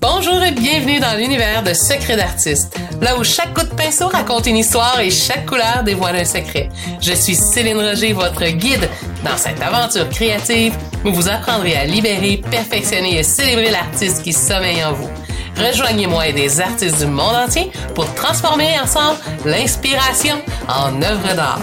Bonjour 0.00 0.42
et 0.42 0.52
bienvenue 0.52 1.00
dans 1.00 1.18
l'univers 1.18 1.62
de 1.62 1.74
Secrets 1.74 2.16
d'artistes, 2.16 2.74
là 3.02 3.18
où 3.18 3.22
chaque 3.22 3.52
coup 3.52 3.64
de 3.64 3.74
pinceau 3.74 4.08
raconte 4.08 4.46
une 4.46 4.56
histoire 4.56 4.98
et 5.00 5.10
chaque 5.10 5.44
couleur 5.44 5.82
dévoile 5.84 6.16
un 6.16 6.24
secret. 6.24 6.70
Je 7.00 7.12
suis 7.12 7.34
Céline 7.34 7.76
Roger, 7.76 8.14
votre 8.14 8.46
guide 8.46 8.88
dans 9.22 9.36
cette 9.36 9.60
aventure 9.60 10.08
créative 10.08 10.74
où 11.04 11.12
vous 11.12 11.28
apprendrez 11.28 11.76
à 11.76 11.84
libérer, 11.84 12.42
perfectionner 12.50 13.18
et 13.18 13.22
célébrer 13.22 13.70
l'artiste 13.70 14.22
qui 14.22 14.32
sommeille 14.32 14.82
en 14.82 14.94
vous. 14.94 15.10
Rejoignez-moi 15.58 16.28
et 16.28 16.32
des 16.32 16.60
artistes 16.60 16.98
du 16.98 17.06
monde 17.06 17.36
entier 17.36 17.70
pour 17.94 18.12
transformer 18.14 18.80
ensemble 18.80 19.18
l'inspiration 19.44 20.36
en 20.68 21.02
œuvre 21.02 21.34
d'art. 21.34 21.60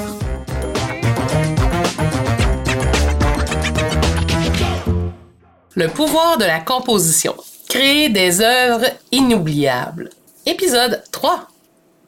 Le 5.76 5.88
pouvoir 5.88 6.38
de 6.38 6.46
la 6.46 6.60
composition. 6.60 7.34
Créer 7.70 8.10
des 8.10 8.42
œuvres 8.42 8.88
inoubliables. 9.12 10.10
Épisode 10.48 11.04
3. 11.12 11.48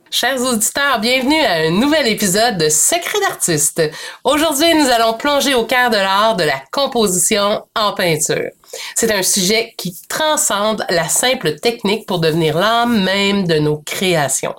Chers 0.09 0.41
auditeurs, 0.41 0.99
bienvenue 0.99 1.39
à 1.39 1.67
un 1.67 1.69
nouvel 1.69 2.07
épisode 2.07 2.57
de 2.57 2.67
Secret 2.67 3.19
d'artiste. 3.19 3.79
Aujourd'hui, 4.23 4.73
nous 4.73 4.89
allons 4.89 5.13
plonger 5.13 5.53
au 5.53 5.65
cœur 5.65 5.91
de 5.91 5.97
l'art 5.97 6.35
de 6.35 6.45
la 6.45 6.63
composition 6.71 7.63
en 7.75 7.93
peinture. 7.93 8.49
C'est 8.95 9.11
un 9.11 9.21
sujet 9.21 9.75
qui 9.77 9.95
transcende 10.09 10.83
la 10.89 11.07
simple 11.07 11.59
technique 11.59 12.07
pour 12.07 12.17
devenir 12.17 12.57
l'âme 12.57 13.03
même 13.03 13.45
de 13.45 13.59
nos 13.59 13.77
créations. 13.77 14.55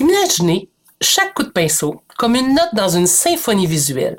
Imaginez 0.00 0.70
chaque 1.02 1.34
coup 1.34 1.42
de 1.42 1.50
pinceau 1.50 2.00
comme 2.16 2.34
une 2.34 2.54
note 2.54 2.74
dans 2.74 2.88
une 2.88 3.06
symphonie 3.06 3.66
visuelle. 3.66 4.16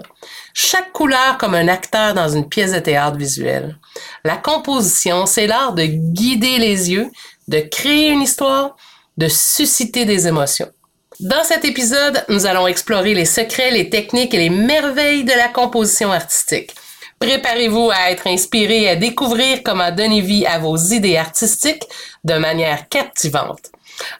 Chaque 0.53 0.93
couleur 0.93 1.39
comme 1.39 1.55
un 1.55 1.67
acteur 1.67 2.13
dans 2.13 2.29
une 2.29 2.47
pièce 2.47 2.71
de 2.71 2.79
théâtre 2.79 3.17
visuelle. 3.17 3.77
La 4.23 4.37
composition, 4.37 5.25
c'est 5.25 5.47
l'art 5.47 5.73
de 5.73 5.83
guider 5.85 6.57
les 6.57 6.91
yeux, 6.91 7.09
de 7.47 7.59
créer 7.59 8.09
une 8.09 8.21
histoire, 8.21 8.75
de 9.17 9.27
susciter 9.27 10.05
des 10.05 10.27
émotions. 10.27 10.69
Dans 11.19 11.43
cet 11.43 11.65
épisode, 11.65 12.23
nous 12.29 12.45
allons 12.45 12.67
explorer 12.67 13.13
les 13.13 13.25
secrets, 13.25 13.71
les 13.71 13.89
techniques 13.89 14.33
et 14.33 14.37
les 14.37 14.49
merveilles 14.49 15.25
de 15.25 15.33
la 15.33 15.49
composition 15.49 16.11
artistique. 16.13 16.71
Préparez-vous 17.19 17.91
à 17.91 18.11
être 18.11 18.27
inspiré 18.27 18.83
et 18.83 18.89
à 18.89 18.95
découvrir 18.95 19.59
comment 19.63 19.91
donner 19.91 20.21
vie 20.21 20.45
à 20.45 20.59
vos 20.59 20.77
idées 20.77 21.17
artistiques 21.17 21.83
de 22.23 22.35
manière 22.35 22.87
captivante. 22.87 23.71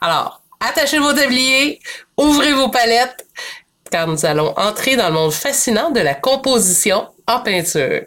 Alors, 0.02 0.42
attachez 0.60 1.00
vos 1.00 1.14
tabliers, 1.14 1.80
ouvrez 2.18 2.52
vos 2.52 2.68
palettes, 2.68 3.26
car 3.90 4.06
nous 4.08 4.26
allons 4.26 4.54
entrer 4.58 4.98
dans 4.98 5.08
le 5.08 5.14
monde 5.14 5.32
fascinant 5.32 5.92
de 5.92 6.02
la 6.02 6.16
composition 6.16 7.08
en 7.28 7.40
peinture. 7.40 8.02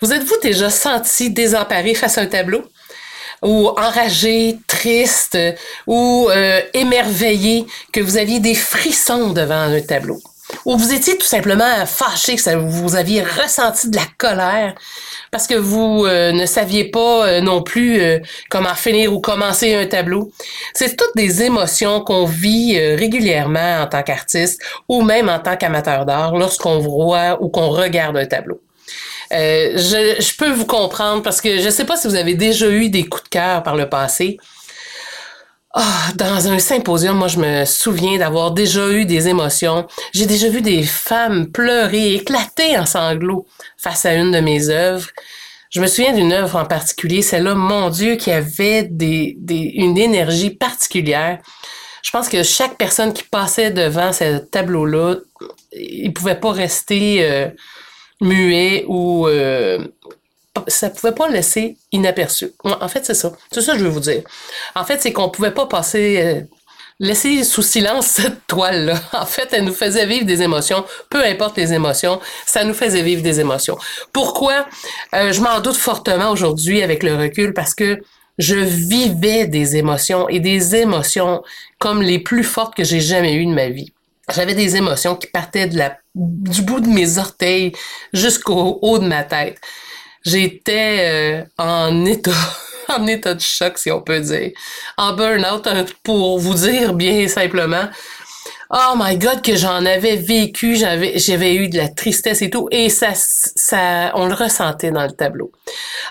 Vous 0.00 0.12
êtes-vous 0.12 0.38
déjà 0.42 0.70
senti 0.70 1.30
désemparé 1.30 1.94
face 1.94 2.18
à 2.18 2.22
un 2.22 2.26
tableau? 2.26 2.62
Ou 3.42 3.68
enragé, 3.68 4.58
triste, 4.66 5.38
ou 5.86 6.28
euh, 6.30 6.60
émerveillé, 6.72 7.66
que 7.92 8.00
vous 8.00 8.16
aviez 8.16 8.40
des 8.40 8.54
frissons 8.54 9.30
devant 9.30 9.54
un 9.54 9.80
tableau? 9.80 10.20
Ou 10.64 10.76
vous 10.76 10.92
étiez 10.92 11.16
tout 11.18 11.26
simplement 11.26 11.84
fâché, 11.86 12.36
que 12.36 12.56
vous 12.56 12.96
aviez 12.96 13.22
ressenti 13.22 13.88
de 13.90 13.96
la 13.96 14.06
colère 14.18 14.74
parce 15.30 15.46
que 15.46 15.54
vous 15.54 16.04
euh, 16.06 16.32
ne 16.32 16.46
saviez 16.46 16.84
pas 16.90 17.26
euh, 17.26 17.40
non 17.40 17.62
plus 17.62 18.00
comment 18.50 18.74
finir 18.74 19.12
ou 19.12 19.20
commencer 19.20 19.74
un 19.74 19.86
tableau? 19.86 20.30
C'est 20.74 20.96
toutes 20.96 21.16
des 21.16 21.42
émotions 21.42 22.00
qu'on 22.02 22.24
vit 22.24 22.78
régulièrement 22.78 23.82
en 23.82 23.86
tant 23.86 24.02
qu'artiste 24.02 24.62
ou 24.88 25.02
même 25.02 25.28
en 25.28 25.38
tant 25.38 25.56
qu'amateur 25.56 26.06
d'art 26.06 26.36
lorsqu'on 26.36 26.78
voit 26.78 27.42
ou 27.42 27.48
qu'on 27.48 27.68
regarde 27.68 28.16
un 28.16 28.26
tableau. 28.26 28.60
Euh, 29.34 29.76
je, 29.76 30.36
peux 30.36 30.50
vous 30.52 30.66
comprendre 30.66 31.22
parce 31.22 31.40
que 31.40 31.58
je 31.58 31.66
ne 31.66 31.70
sais 31.70 31.84
pas 31.84 31.96
si 31.96 32.06
vous 32.06 32.14
avez 32.14 32.34
déjà 32.34 32.68
eu 32.68 32.88
des 32.88 33.04
coups 33.04 33.24
de 33.24 33.28
cœur 33.28 33.62
par 33.62 33.74
le 33.74 33.88
passé. 33.88 34.38
Oh, 35.76 35.80
dans 36.14 36.46
un 36.46 36.60
symposium, 36.60 37.18
moi, 37.18 37.26
je 37.26 37.38
me 37.38 37.64
souviens 37.64 38.16
d'avoir 38.16 38.52
déjà 38.52 38.88
eu 38.90 39.06
des 39.06 39.26
émotions. 39.26 39.88
J'ai 40.12 40.26
déjà 40.26 40.48
vu 40.48 40.62
des 40.62 40.84
femmes 40.84 41.50
pleurer, 41.50 42.14
éclater 42.14 42.78
en 42.78 42.86
sanglots 42.86 43.44
face 43.76 44.06
à 44.06 44.14
une 44.14 44.30
de 44.30 44.38
mes 44.38 44.68
œuvres. 44.68 45.08
Je 45.70 45.80
me 45.80 45.88
souviens 45.88 46.12
d'une 46.12 46.32
œuvre 46.32 46.56
en 46.56 46.64
particulier, 46.64 47.22
celle-là, 47.22 47.56
mon 47.56 47.90
Dieu, 47.90 48.14
qui 48.14 48.30
avait 48.30 48.84
des, 48.84 49.36
une 49.74 49.98
énergie 49.98 50.50
particulière. 50.50 51.40
Je 52.02 52.10
pense 52.12 52.28
que 52.28 52.44
chaque 52.44 52.76
personne 52.76 53.12
qui 53.12 53.24
passait 53.24 53.72
devant 53.72 54.12
ce 54.12 54.38
tableau-là, 54.38 55.16
il 55.72 56.12
pouvait 56.12 56.38
pas 56.38 56.52
rester 56.52 57.28
euh, 57.28 57.48
muet 58.24 58.84
ou 58.88 59.28
euh, 59.28 59.86
ça 60.68 60.90
pouvait 60.90 61.14
pas 61.14 61.28
laisser 61.28 61.76
inaperçu. 61.92 62.52
En 62.64 62.88
fait, 62.88 63.04
c'est 63.04 63.14
ça. 63.14 63.32
C'est 63.52 63.60
ça 63.60 63.72
que 63.72 63.78
je 63.78 63.84
veux 63.84 63.90
vous 63.90 64.00
dire. 64.00 64.22
En 64.74 64.84
fait, 64.84 65.00
c'est 65.00 65.12
qu'on 65.12 65.28
pouvait 65.28 65.50
pas 65.50 65.66
passer 65.66 66.20
euh, 66.20 66.40
laisser 67.00 67.44
sous 67.44 67.62
silence 67.62 68.06
cette 68.06 68.46
toile-là. 68.46 69.00
En 69.12 69.26
fait, 69.26 69.48
elle 69.52 69.64
nous 69.64 69.74
faisait 69.74 70.06
vivre 70.06 70.24
des 70.24 70.42
émotions. 70.42 70.84
Peu 71.10 71.24
importe 71.24 71.56
les 71.56 71.72
émotions, 71.72 72.20
ça 72.46 72.64
nous 72.64 72.74
faisait 72.74 73.02
vivre 73.02 73.22
des 73.22 73.40
émotions. 73.40 73.76
Pourquoi? 74.12 74.66
Euh, 75.14 75.32
je 75.32 75.40
m'en 75.40 75.60
doute 75.60 75.76
fortement 75.76 76.30
aujourd'hui 76.30 76.82
avec 76.82 77.02
le 77.02 77.16
recul 77.16 77.52
parce 77.52 77.74
que 77.74 78.00
je 78.38 78.56
vivais 78.56 79.46
des 79.46 79.76
émotions 79.76 80.28
et 80.28 80.40
des 80.40 80.74
émotions 80.74 81.42
comme 81.78 82.02
les 82.02 82.18
plus 82.18 82.42
fortes 82.42 82.74
que 82.74 82.84
j'ai 82.84 83.00
jamais 83.00 83.34
eues 83.34 83.46
de 83.46 83.54
ma 83.54 83.68
vie. 83.68 83.93
J'avais 84.32 84.54
des 84.54 84.76
émotions 84.76 85.16
qui 85.16 85.26
partaient 85.26 85.66
de 85.66 85.76
la, 85.76 85.98
du 86.14 86.62
bout 86.62 86.80
de 86.80 86.88
mes 86.88 87.18
orteils 87.18 87.72
jusqu'au 88.12 88.78
haut 88.80 88.98
de 88.98 89.06
ma 89.06 89.24
tête. 89.24 89.58
J'étais 90.24 91.42
euh, 91.42 91.44
en 91.58 92.04
état 92.06 92.32
en 92.88 93.06
état 93.06 93.34
de 93.34 93.40
choc, 93.40 93.78
si 93.78 93.90
on 93.90 94.00
peut 94.00 94.20
dire. 94.20 94.52
En 94.96 95.14
burn-out, 95.14 95.66
pour 96.02 96.38
vous 96.38 96.54
dire 96.54 96.94
bien 96.94 97.28
simplement. 97.28 97.88
Oh 98.70 98.94
my 98.96 99.16
God, 99.18 99.42
que 99.42 99.56
j'en 99.56 99.84
avais 99.84 100.16
vécu, 100.16 100.76
j'avais, 100.76 101.18
j'avais 101.18 101.54
eu 101.54 101.68
de 101.68 101.76
la 101.76 101.88
tristesse 101.88 102.42
et 102.42 102.50
tout, 102.50 102.66
et 102.70 102.88
ça, 102.88 103.10
ça, 103.14 104.10
on 104.14 104.26
le 104.26 104.34
ressentait 104.34 104.90
dans 104.90 105.04
le 105.04 105.12
tableau. 105.12 105.52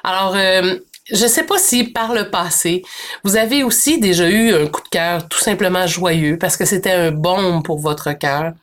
Alors, 0.04 0.36
euh, 0.36 0.76
je 1.12 1.24
ne 1.24 1.30
sais 1.30 1.44
pas 1.44 1.58
si 1.58 1.84
par 1.84 2.14
le 2.14 2.30
passé, 2.30 2.84
vous 3.24 3.36
avez 3.36 3.64
aussi 3.64 4.00
déjà 4.00 4.30
eu 4.30 4.54
un 4.54 4.68
coup 4.68 4.82
de 4.82 4.90
cœur 4.90 5.28
tout 5.28 5.40
simplement 5.40 5.86
joyeux 5.86 6.38
parce 6.38 6.56
que 6.56 6.66
c'était 6.66 6.92
un 6.92 7.12
baume 7.12 7.62
pour 7.64 7.80
votre 7.80 8.14
cœur. 8.14 8.54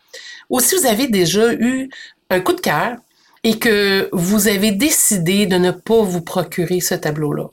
Ou 0.48 0.60
si 0.60 0.74
vous 0.74 0.86
avez 0.86 1.06
déjà 1.06 1.52
eu 1.52 1.90
un 2.30 2.40
coup 2.40 2.54
de 2.54 2.60
cœur 2.60 2.96
et 3.44 3.58
que 3.58 4.08
vous 4.12 4.48
avez 4.48 4.72
décidé 4.72 5.46
de 5.46 5.56
ne 5.56 5.70
pas 5.70 6.02
vous 6.02 6.22
procurer 6.22 6.80
ce 6.80 6.94
tableau-là. 6.94 7.50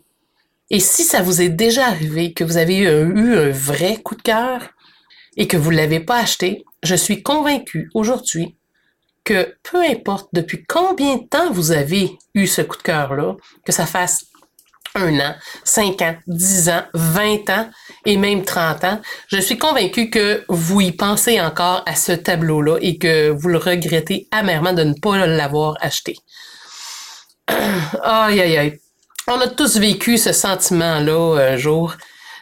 Et 0.69 0.79
si 0.79 1.03
ça 1.03 1.21
vous 1.21 1.41
est 1.41 1.49
déjà 1.49 1.87
arrivé 1.87 2.33
que 2.33 2.43
vous 2.43 2.57
avez 2.57 2.77
eu 2.77 2.87
un, 2.87 3.51
vrai 3.51 3.97
coup 3.97 4.15
de 4.15 4.21
cœur 4.21 4.61
et 5.37 5.47
que 5.47 5.55
vous 5.55 5.71
ne 5.71 5.77
l'avez 5.77 5.99
pas 5.99 6.17
acheté, 6.19 6.65
je 6.83 6.95
suis 6.95 7.23
convaincue 7.23 7.89
aujourd'hui 7.93 8.55
que 9.23 9.55
peu 9.63 9.81
importe 9.81 10.29
depuis 10.33 10.63
combien 10.67 11.17
de 11.17 11.27
temps 11.27 11.51
vous 11.51 11.71
avez 11.71 12.17
eu 12.33 12.47
ce 12.47 12.61
coup 12.61 12.77
de 12.77 12.81
cœur-là, 12.81 13.35
que 13.65 13.71
ça 13.71 13.85
fasse 13.85 14.25
un 14.97 15.19
an, 15.19 15.35
cinq 15.63 16.01
ans, 16.01 16.15
dix 16.27 16.69
ans, 16.69 16.83
vingt 16.93 17.49
ans 17.49 17.69
et 18.05 18.17
même 18.17 18.43
trente 18.43 18.83
ans, 18.83 18.99
je 19.27 19.37
suis 19.37 19.57
convaincue 19.57 20.09
que 20.09 20.43
vous 20.49 20.81
y 20.81 20.91
pensez 20.91 21.39
encore 21.39 21.83
à 21.85 21.95
ce 21.95 22.11
tableau-là 22.11 22.77
et 22.81 22.97
que 22.97 23.29
vous 23.29 23.49
le 23.49 23.57
regrettez 23.57 24.27
amèrement 24.31 24.73
de 24.73 24.83
ne 24.83 24.93
pas 24.93 25.25
l'avoir 25.25 25.75
acheté. 25.81 26.15
aïe, 27.47 28.41
aïe, 28.41 28.57
aïe. 28.57 28.79
On 29.27 29.39
a 29.39 29.47
tous 29.47 29.77
vécu 29.77 30.17
ce 30.17 30.31
sentiment-là 30.31 31.51
un 31.51 31.57
jour, 31.57 31.95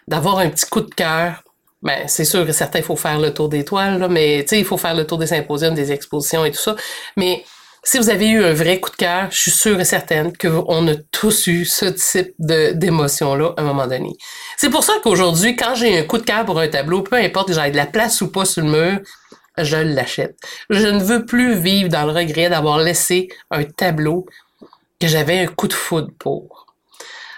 d'avoir 0.07 0.39
un 0.39 0.49
petit 0.49 0.65
coup 0.67 0.81
de 0.81 0.93
cœur. 0.93 1.43
Ben, 1.81 2.07
c'est 2.07 2.25
sûr 2.25 2.45
que 2.45 2.51
certains, 2.51 2.79
il 2.79 2.85
faut 2.85 2.95
faire 2.95 3.19
le 3.19 3.33
tour 3.33 3.49
des 3.49 3.65
toiles, 3.65 4.07
mais 4.09 4.41
tu 4.41 4.49
sais, 4.49 4.59
il 4.59 4.65
faut 4.65 4.77
faire 4.77 4.95
le 4.95 5.05
tour 5.05 5.17
des 5.17 5.27
symposiums, 5.27 5.73
des 5.73 5.91
expositions 5.91 6.45
et 6.45 6.51
tout 6.51 6.61
ça. 6.61 6.75
Mais 7.17 7.43
si 7.85 7.99
vous 7.99 8.09
avez 8.09 8.27
eu 8.27 8.43
un 8.43 8.53
vrai 8.53 8.79
coup 8.79 8.89
de 8.89 8.95
cœur, 8.95 9.27
je 9.29 9.39
suis 9.39 9.51
sûre 9.51 9.79
et 9.79 9.85
certaine 9.85 10.35
qu'on 10.35 10.87
a 10.87 10.95
tous 11.11 11.45
eu 11.45 11.65
ce 11.65 11.85
type 11.85 12.33
d'émotion-là 12.39 13.53
à 13.55 13.61
un 13.61 13.63
moment 13.63 13.85
donné. 13.85 14.17
C'est 14.57 14.71
pour 14.71 14.83
ça 14.83 14.93
qu'aujourd'hui, 15.03 15.55
quand 15.55 15.75
j'ai 15.75 15.99
un 15.99 16.03
coup 16.03 16.17
de 16.17 16.23
cœur 16.23 16.45
pour 16.45 16.59
un 16.59 16.67
tableau, 16.67 17.03
peu 17.03 17.15
importe 17.15 17.49
que 17.49 17.53
j'aille 17.53 17.71
de 17.71 17.77
la 17.77 17.85
place 17.85 18.21
ou 18.21 18.31
pas 18.31 18.43
sur 18.43 18.63
le 18.63 18.71
mur, 18.71 18.99
je 19.59 19.77
l'achète. 19.77 20.35
Je 20.71 20.87
ne 20.87 21.01
veux 21.01 21.25
plus 21.25 21.59
vivre 21.59 21.89
dans 21.89 22.05
le 22.05 22.11
regret 22.11 22.49
d'avoir 22.49 22.79
laissé 22.79 23.29
un 23.51 23.63
tableau 23.63 24.25
que 24.99 25.07
j'avais 25.07 25.41
un 25.41 25.45
coup 25.45 25.67
de 25.67 25.73
foudre 25.73 26.09
pour. 26.17 26.65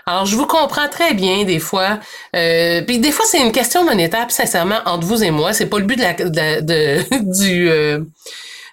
Alors, 0.05 0.25
je 0.25 0.37
vous 0.37 0.47
comprends 0.47 0.87
très 0.87 1.13
bien 1.13 1.43
des 1.43 1.59
fois. 1.59 1.99
Euh, 2.37 2.81
puis 2.83 2.99
des 2.99 3.11
fois, 3.11 3.25
c'est 3.27 3.41
une 3.41 3.51
question 3.51 3.83
monétaire, 3.83 4.27
puis 4.27 4.35
sincèrement, 4.35 4.79
entre 4.85 5.05
vous 5.05 5.21
et 5.21 5.31
moi, 5.31 5.51
c'est 5.51 5.65
pas 5.65 5.79
le 5.79 5.85
but 5.85 5.97
de 5.97 6.01
la, 6.01 6.61
de, 6.61 7.33
du, 7.37 7.69
euh, 7.69 7.99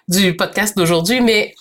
du 0.07 0.37
podcast 0.37 0.77
d'aujourd'hui, 0.77 1.19
mais 1.19 1.53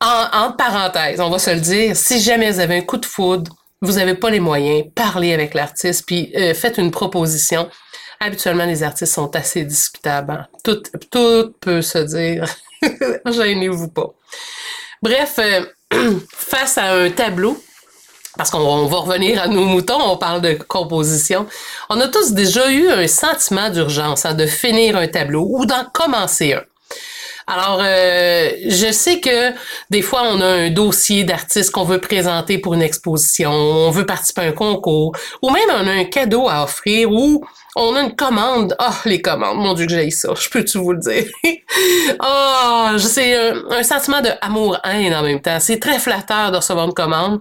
en, 0.00 0.26
en 0.32 0.52
parenthèse, 0.52 1.20
on 1.20 1.30
va 1.30 1.38
se 1.38 1.50
le 1.50 1.60
dire, 1.60 1.96
si 1.96 2.20
jamais 2.20 2.50
vous 2.50 2.60
avez 2.60 2.78
un 2.78 2.82
coup 2.82 2.96
de 2.96 3.06
foudre, 3.06 3.54
vous 3.82 3.92
n'avez 3.92 4.14
pas 4.14 4.30
les 4.30 4.40
moyens, 4.40 4.84
parlez 4.94 5.32
avec 5.32 5.54
l'artiste, 5.54 6.04
puis 6.06 6.32
euh, 6.36 6.54
faites 6.54 6.78
une 6.78 6.90
proposition. 6.90 7.68
Habituellement, 8.20 8.66
les 8.66 8.82
artistes 8.82 9.14
sont 9.14 9.34
assez 9.34 9.64
discutables. 9.64 10.32
Hein. 10.32 10.46
Tout, 10.62 10.82
tout 11.10 11.54
peut 11.60 11.80
se 11.80 11.98
dire. 11.98 12.44
Gênez-vous 13.26 13.88
pas. 13.88 14.10
Bref, 15.02 15.38
euh, 15.38 15.64
face 16.34 16.76
à 16.76 16.92
un 16.92 17.10
tableau, 17.10 17.56
parce 18.36 18.50
qu'on 18.50 18.86
va 18.86 18.96
revenir 18.98 19.42
à 19.42 19.48
nos 19.48 19.64
moutons, 19.64 20.00
on 20.00 20.18
parle 20.18 20.42
de 20.42 20.52
composition. 20.52 21.46
On 21.88 21.98
a 22.00 22.08
tous 22.08 22.32
déjà 22.32 22.70
eu 22.70 22.88
un 22.88 23.06
sentiment 23.06 23.70
d'urgence 23.70 24.26
hein, 24.26 24.34
de 24.34 24.46
finir 24.46 24.96
un 24.96 25.08
tableau 25.08 25.46
ou 25.48 25.64
d'en 25.64 25.84
commencer 25.86 26.52
un. 26.52 26.62
Alors, 27.52 27.80
euh, 27.82 28.50
je 28.68 28.92
sais 28.92 29.18
que 29.18 29.52
des 29.90 30.02
fois, 30.02 30.22
on 30.24 30.40
a 30.40 30.46
un 30.46 30.70
dossier 30.70 31.24
d'artiste 31.24 31.72
qu'on 31.72 31.82
veut 31.82 31.98
présenter 31.98 32.58
pour 32.58 32.74
une 32.74 32.82
exposition, 32.82 33.50
on 33.50 33.90
veut 33.90 34.06
participer 34.06 34.42
à 34.42 34.44
un 34.44 34.52
concours, 34.52 35.16
ou 35.42 35.50
même 35.50 35.68
on 35.68 35.84
a 35.88 35.90
un 35.90 36.04
cadeau 36.04 36.48
à 36.48 36.62
offrir, 36.62 37.10
ou 37.10 37.44
on 37.74 37.96
a 37.96 38.02
une 38.02 38.14
commande. 38.14 38.76
Ah, 38.78 38.92
oh, 38.92 39.08
les 39.08 39.20
commandes, 39.20 39.56
mon 39.56 39.74
Dieu 39.74 39.86
que 39.86 39.92
j'ai 39.92 40.10
ça, 40.10 40.28
je 40.40 40.48
peux-tu 40.48 40.78
vous 40.78 40.92
le 40.92 41.00
dire? 41.00 41.24
Ah, 42.20 42.96
c'est 42.98 43.34
un, 43.34 43.62
un, 43.70 43.82
sentiment 43.82 44.20
de 44.20 44.30
amour-haine 44.40 45.14
en 45.14 45.22
même 45.22 45.40
temps. 45.40 45.58
C'est 45.60 45.78
très 45.78 45.98
flatteur 45.98 46.50
de 46.50 46.56
recevoir 46.56 46.86
une 46.86 46.94
commande 46.94 47.40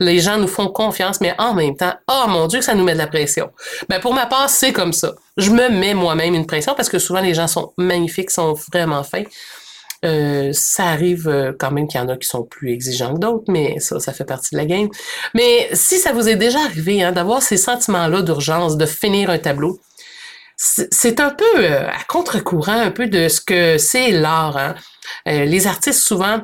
les 0.00 0.18
gens 0.18 0.38
nous 0.38 0.48
font 0.48 0.68
confiance, 0.68 1.20
mais 1.20 1.34
en 1.38 1.54
même 1.54 1.76
temps, 1.76 1.94
oh 2.08 2.24
mon 2.28 2.46
Dieu, 2.46 2.60
ça 2.60 2.74
nous 2.74 2.84
met 2.84 2.92
de 2.92 2.98
la 2.98 3.06
pression. 3.06 3.50
Ben, 3.88 4.00
pour 4.00 4.14
ma 4.14 4.26
part, 4.26 4.50
c'est 4.50 4.72
comme 4.72 4.92
ça. 4.92 5.14
Je 5.36 5.50
me 5.50 5.68
mets 5.68 5.94
moi-même 5.94 6.34
une 6.34 6.46
pression 6.46 6.74
parce 6.74 6.88
que 6.88 6.98
souvent 6.98 7.20
les 7.20 7.34
gens 7.34 7.46
sont 7.46 7.72
magnifiques, 7.76 8.30
sont 8.30 8.54
vraiment 8.72 9.02
fins. 9.02 9.24
Euh, 10.04 10.50
ça 10.52 10.88
arrive 10.88 11.28
euh, 11.28 11.52
quand 11.58 11.70
même 11.70 11.88
qu'il 11.88 12.00
y 12.00 12.02
en 12.02 12.08
a 12.08 12.16
qui 12.16 12.28
sont 12.28 12.44
plus 12.44 12.70
exigeants 12.70 13.14
que 13.14 13.20
d'autres, 13.20 13.44
mais 13.48 13.80
ça, 13.80 13.98
ça 13.98 14.12
fait 14.12 14.24
partie 14.24 14.54
de 14.54 14.58
la 14.58 14.66
game. 14.66 14.88
Mais 15.34 15.68
si 15.72 15.98
ça 15.98 16.12
vous 16.12 16.28
est 16.28 16.36
déjà 16.36 16.60
arrivé 16.60 17.02
hein, 17.02 17.12
d'avoir 17.12 17.42
ces 17.42 17.56
sentiments-là 17.56 18.22
d'urgence, 18.22 18.76
de 18.76 18.86
finir 18.86 19.30
un 19.30 19.38
tableau, 19.38 19.80
c'est 20.56 21.20
un 21.20 21.30
peu 21.30 21.44
euh, 21.58 21.86
à 21.88 22.02
contre-courant 22.08 22.80
un 22.80 22.90
peu 22.90 23.08
de 23.08 23.28
ce 23.28 23.40
que 23.40 23.78
c'est 23.78 24.10
l'art. 24.10 24.56
Hein. 24.56 24.74
les 25.26 25.66
artistes 25.66 26.00
souvent 26.00 26.40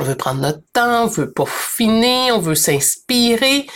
on 0.00 0.04
veut 0.04 0.14
prendre 0.14 0.40
notre 0.40 0.62
temps, 0.72 1.04
on 1.04 1.06
veut 1.06 1.30
peaufiner, 1.30 2.32
on 2.32 2.38
veut 2.38 2.54
s'inspirer. 2.54 3.66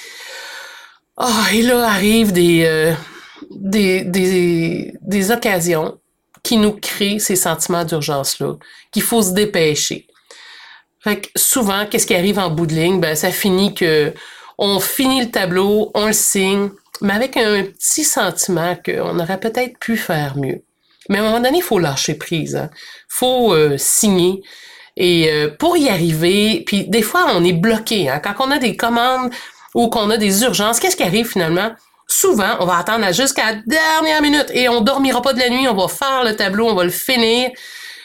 Oh, 1.18 1.28
et 1.52 1.62
là 1.62 1.88
arrivent 1.88 2.32
des, 2.32 2.64
euh, 2.64 2.92
des, 3.50 4.02
des, 4.04 4.94
des, 5.00 5.30
occasions 5.30 5.98
qui 6.42 6.56
nous 6.56 6.72
créent 6.72 7.20
ces 7.20 7.36
sentiments 7.36 7.84
d'urgence-là, 7.84 8.54
qu'il 8.90 9.02
faut 9.02 9.22
se 9.22 9.32
dépêcher. 9.32 10.06
Fait 11.00 11.20
que 11.20 11.28
souvent, 11.36 11.86
qu'est-ce 11.86 12.06
qui 12.06 12.14
arrive 12.14 12.38
en 12.38 12.50
bout 12.50 12.66
de 12.66 12.74
ligne? 12.74 13.00
Ben, 13.00 13.14
ça 13.14 13.30
finit 13.30 13.74
que 13.74 14.12
on 14.56 14.80
finit 14.80 15.24
le 15.24 15.30
tableau, 15.30 15.90
on 15.94 16.06
le 16.06 16.12
signe, 16.12 16.70
mais 17.00 17.12
avec 17.12 17.36
un 17.36 17.64
petit 17.64 18.04
sentiment 18.04 18.76
qu'on 18.84 19.18
aurait 19.18 19.40
peut-être 19.40 19.78
pu 19.78 19.96
faire 19.96 20.36
mieux. 20.36 20.62
Mais 21.08 21.18
à 21.18 21.22
un 21.22 21.24
moment 21.26 21.40
donné, 21.40 21.58
il 21.58 21.62
faut 21.62 21.78
lâcher 21.78 22.14
prise. 22.14 22.52
Il 22.52 22.58
hein. 22.58 22.70
faut 23.08 23.52
euh, 23.52 23.76
signer. 23.76 24.42
Et 24.96 25.30
euh, 25.30 25.48
pour 25.58 25.76
y 25.76 25.88
arriver, 25.88 26.62
puis 26.66 26.84
des 26.88 27.02
fois, 27.02 27.26
on 27.34 27.44
est 27.44 27.52
bloqué. 27.52 28.08
Hein? 28.08 28.20
Quand 28.20 28.34
on 28.38 28.50
a 28.50 28.58
des 28.58 28.76
commandes 28.76 29.30
ou 29.74 29.88
qu'on 29.88 30.10
a 30.10 30.16
des 30.16 30.42
urgences, 30.42 30.78
qu'est-ce 30.78 30.96
qui 30.96 31.02
arrive 31.02 31.28
finalement? 31.28 31.72
Souvent, 32.06 32.56
on 32.60 32.66
va 32.66 32.78
attendre 32.78 33.12
jusqu'à 33.12 33.52
la 33.52 33.58
dernière 33.66 34.22
minute 34.22 34.50
et 34.52 34.68
on 34.68 34.82
dormira 34.82 35.22
pas 35.22 35.32
de 35.32 35.40
la 35.40 35.48
nuit, 35.48 35.66
on 35.66 35.74
va 35.74 35.88
faire 35.88 36.22
le 36.24 36.36
tableau, 36.36 36.68
on 36.68 36.74
va 36.74 36.84
le 36.84 36.90
finir. 36.90 37.50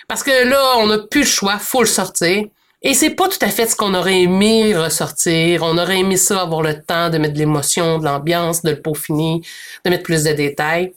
Parce 0.07 0.23
que 0.23 0.47
là, 0.47 0.77
on 0.77 0.87
n'a 0.87 0.97
plus 0.99 1.21
le 1.21 1.27
choix, 1.27 1.59
faut 1.59 1.81
le 1.81 1.87
sortir. 1.87 2.45
Et 2.81 2.93
c'est 2.93 3.09
pas 3.09 3.27
tout 3.27 3.37
à 3.41 3.49
fait 3.49 3.67
ce 3.67 3.75
qu'on 3.75 3.93
aurait 3.93 4.21
aimé 4.21 4.75
ressortir. 4.75 5.63
On 5.63 5.77
aurait 5.77 5.99
aimé 5.99 6.15
ça, 6.15 6.41
avoir 6.41 6.61
le 6.61 6.81
temps 6.81 7.09
de 7.09 7.17
mettre 7.17 7.33
de 7.33 7.39
l'émotion, 7.39 7.99
de 7.99 8.05
l'ambiance, 8.05 8.63
de 8.63 8.71
le 8.71 8.81
peaufiner, 8.81 9.41
de 9.83 9.89
mettre 9.89 10.03
plus 10.03 10.23
de 10.23 10.31
détails. 10.31 10.93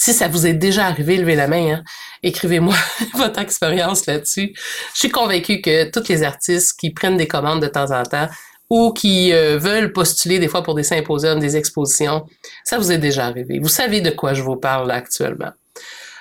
Si 0.00 0.14
ça 0.14 0.28
vous 0.28 0.46
est 0.46 0.54
déjà 0.54 0.86
arrivé, 0.86 1.18
levez 1.18 1.34
la 1.34 1.46
main. 1.46 1.74
Hein? 1.74 1.84
Écrivez-moi 2.22 2.74
votre 3.16 3.38
expérience 3.38 4.06
là-dessus. 4.06 4.54
Je 4.94 4.98
suis 4.98 5.10
convaincue 5.10 5.60
que 5.60 5.90
tous 5.90 6.08
les 6.08 6.22
artistes 6.22 6.80
qui 6.80 6.88
prennent 6.88 7.18
des 7.18 7.28
commandes 7.28 7.60
de 7.60 7.66
temps 7.66 7.90
en 7.90 8.02
temps 8.04 8.26
ou 8.70 8.94
qui 8.94 9.30
euh, 9.34 9.58
veulent 9.58 9.92
postuler 9.92 10.38
des 10.38 10.48
fois 10.48 10.62
pour 10.62 10.74
des 10.74 10.84
symposiums, 10.84 11.38
des 11.38 11.58
expositions, 11.58 12.24
ça 12.64 12.78
vous 12.78 12.90
est 12.90 12.96
déjà 12.96 13.26
arrivé. 13.26 13.58
Vous 13.58 13.68
savez 13.68 14.00
de 14.00 14.08
quoi 14.08 14.32
je 14.32 14.40
vous 14.40 14.56
parle 14.56 14.90
actuellement. 14.90 15.50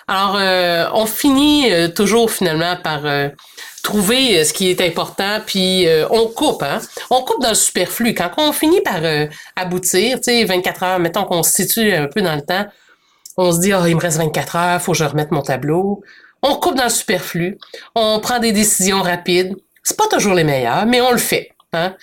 Alors, 0.10 0.36
euh, 0.38 0.90
on 0.94 1.06
finit 1.06 1.72
euh, 1.72 1.88
toujours 1.88 2.31
finalement 2.31 2.76
par 2.84 3.04
trouver 3.81 4.44
ce 4.44 4.52
qui 4.52 4.70
est 4.70 4.81
important, 4.81 5.40
puis 5.46 5.88
on 6.10 6.28
coupe, 6.28 6.64
hein? 6.64 6.80
On 7.10 7.22
coupe 7.22 7.42
dans 7.42 7.50
le 7.50 7.56
superflu. 7.56 8.14
Quand 8.14 8.31
on 8.36 8.52
finit 8.52 8.81
par 8.81 9.02
aboutir, 9.56 10.18
tu 10.18 10.24
sais, 10.24 10.44
24 10.44 10.84
heures, 10.84 11.00
mettons 11.00 11.24
qu'on 11.24 11.44
se 11.44 11.54
situe 11.54 11.94
un 11.94 12.08
peu 12.08 12.22
dans 12.22 12.36
le 12.36 12.42
temps, 12.42 12.66
on 13.39 13.53
se 13.53 13.59
dit, 13.59 13.74
oh, 13.74 13.86
il 13.88 13.95
me 13.95 14.01
reste 14.01 14.18
24 14.18 14.56
heures, 14.57 14.81
faut 14.81 14.91
que 14.91 14.97
je 14.97 15.06
remette 15.06 15.31
mon 15.31 15.41
tableau. 15.41 16.03
On 16.41 16.56
coupe 16.56 16.75
dans 16.75 16.83
le 16.83 16.89
superflu. 16.89 17.57
On 17.95 18.19
prend 18.19 18.39
des 18.39 18.51
décisions 18.51 19.01
rapides. 19.01 19.56
C'est 19.81 19.97
pas 19.97 20.07
toujours 20.07 20.33
les 20.33 20.44
meilleures, 20.44 20.86
mais 20.86 21.00
on 21.00 21.12
le 21.12 21.18
fait. 21.18 21.51
Hein? 21.71 21.95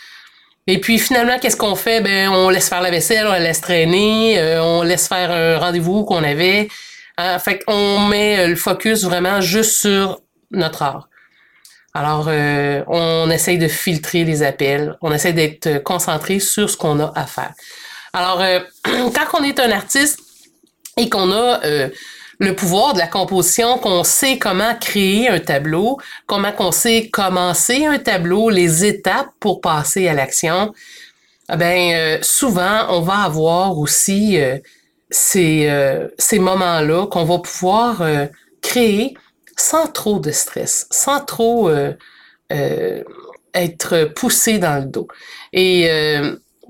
Et 0.66 0.80
puis 0.80 0.98
finalement, 0.98 1.38
qu'est-ce 1.38 1.56
qu'on 1.56 1.76
fait? 1.76 2.00
Ben, 2.00 2.30
on 2.30 2.48
laisse 2.48 2.68
faire 2.68 2.80
la 2.80 2.90
vaisselle, 2.90 3.26
on 3.26 3.32
la 3.32 3.38
laisse 3.38 3.60
traîner, 3.60 4.38
euh, 4.38 4.62
on 4.62 4.82
laisse 4.82 5.08
faire 5.08 5.30
un 5.30 5.58
rendez-vous 5.58 6.04
qu'on 6.04 6.24
avait. 6.24 6.68
Hein? 7.18 7.38
Fait 7.38 7.62
qu'on 7.62 8.00
met 8.00 8.46
le 8.48 8.56
focus 8.56 9.04
vraiment 9.04 9.40
juste 9.42 9.72
sur 9.72 10.20
notre 10.50 10.82
art. 10.82 11.08
Alors, 11.92 12.26
euh, 12.28 12.82
on 12.88 13.30
essaye 13.30 13.58
de 13.58 13.68
filtrer 13.68 14.24
les 14.24 14.42
appels, 14.42 14.96
on 15.02 15.12
essaie 15.12 15.32
d'être 15.32 15.82
concentré 15.82 16.40
sur 16.40 16.68
ce 16.68 16.76
qu'on 16.76 17.00
a 17.00 17.12
à 17.14 17.26
faire. 17.26 17.52
Alors, 18.12 18.40
euh, 18.40 18.60
quand 18.84 19.38
on 19.38 19.42
est 19.42 19.60
un 19.60 19.70
artiste, 19.70 20.20
et 20.96 21.10
qu'on 21.10 21.31
a 21.31 21.62
euh, 21.64 21.90
le 22.38 22.54
pouvoir 22.54 22.94
de 22.94 22.98
la 22.98 23.06
composition, 23.06 23.78
qu'on 23.78 24.02
sait 24.04 24.38
comment 24.38 24.75
créer 24.76 25.28
un 25.28 25.40
tableau, 25.40 25.98
comment 26.26 26.52
qu'on 26.52 26.72
sait 26.72 27.08
commencer 27.10 27.84
un 27.84 27.98
tableau, 27.98 28.50
les 28.50 28.84
étapes 28.84 29.28
pour 29.38 29.60
passer 29.60 30.08
à 30.08 30.14
l'action, 30.14 30.72
eh 31.52 31.56
ben 31.56 31.94
euh, 31.94 32.19
souvent 32.22 32.87
on 32.88 33.00
va 33.00 33.19
avoir 33.25 33.78
aussi 33.78 34.40
euh, 34.40 34.58
ces, 35.10 35.70
ces 36.19 36.38
moments-là 36.40 37.06
qu'on 37.06 37.25
va 37.25 37.38
pouvoir 37.38 38.02
créer 38.60 39.14
sans 39.56 39.87
trop 39.87 40.19
de 40.19 40.32
stress, 40.32 40.88
sans 40.90 41.20
trop 41.20 41.70
être 43.54 44.04
poussé 44.16 44.58
dans 44.58 44.82
le 44.82 44.87
dos. 44.87 45.06
Et 45.52 45.88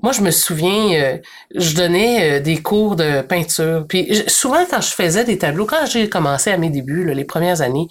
moi, 0.03 0.11
je 0.11 0.21
me 0.21 0.31
souviens, 0.31 0.93
euh, 0.93 1.17
je 1.55 1.75
donnais 1.75 2.37
euh, 2.37 2.39
des 2.39 2.61
cours 2.61 2.95
de 2.95 3.21
peinture. 3.21 3.85
Puis 3.87 4.23
souvent, 4.27 4.63
quand 4.69 4.81
je 4.81 4.91
faisais 4.91 5.23
des 5.23 5.37
tableaux, 5.37 5.65
quand 5.65 5.85
j'ai 5.85 6.07
commencé 6.09 6.51
à 6.51 6.57
mes 6.57 6.69
débuts, 6.69 7.11
les 7.13 7.25
premières 7.25 7.61
années, 7.61 7.87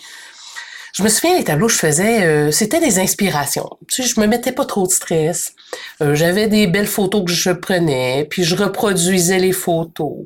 je 0.94 1.02
me 1.02 1.08
souviens, 1.08 1.36
les 1.36 1.44
tableaux 1.44 1.66
que 1.66 1.72
je 1.72 1.78
faisais, 1.78 2.24
euh, 2.24 2.50
c'était 2.50 2.80
des 2.80 2.98
inspirations. 2.98 3.68
Tu 3.88 4.02
sais, 4.02 4.08
je 4.08 4.20
me 4.20 4.26
mettais 4.26 4.52
pas 4.52 4.64
trop 4.64 4.86
de 4.86 4.92
stress. 4.92 5.52
J'avais 6.00 6.46
des 6.46 6.66
belles 6.66 6.86
photos 6.86 7.24
que 7.24 7.32
je 7.32 7.50
prenais, 7.50 8.26
puis 8.30 8.44
je 8.44 8.54
reproduisais 8.54 9.38
les 9.38 9.52
photos. 9.52 10.16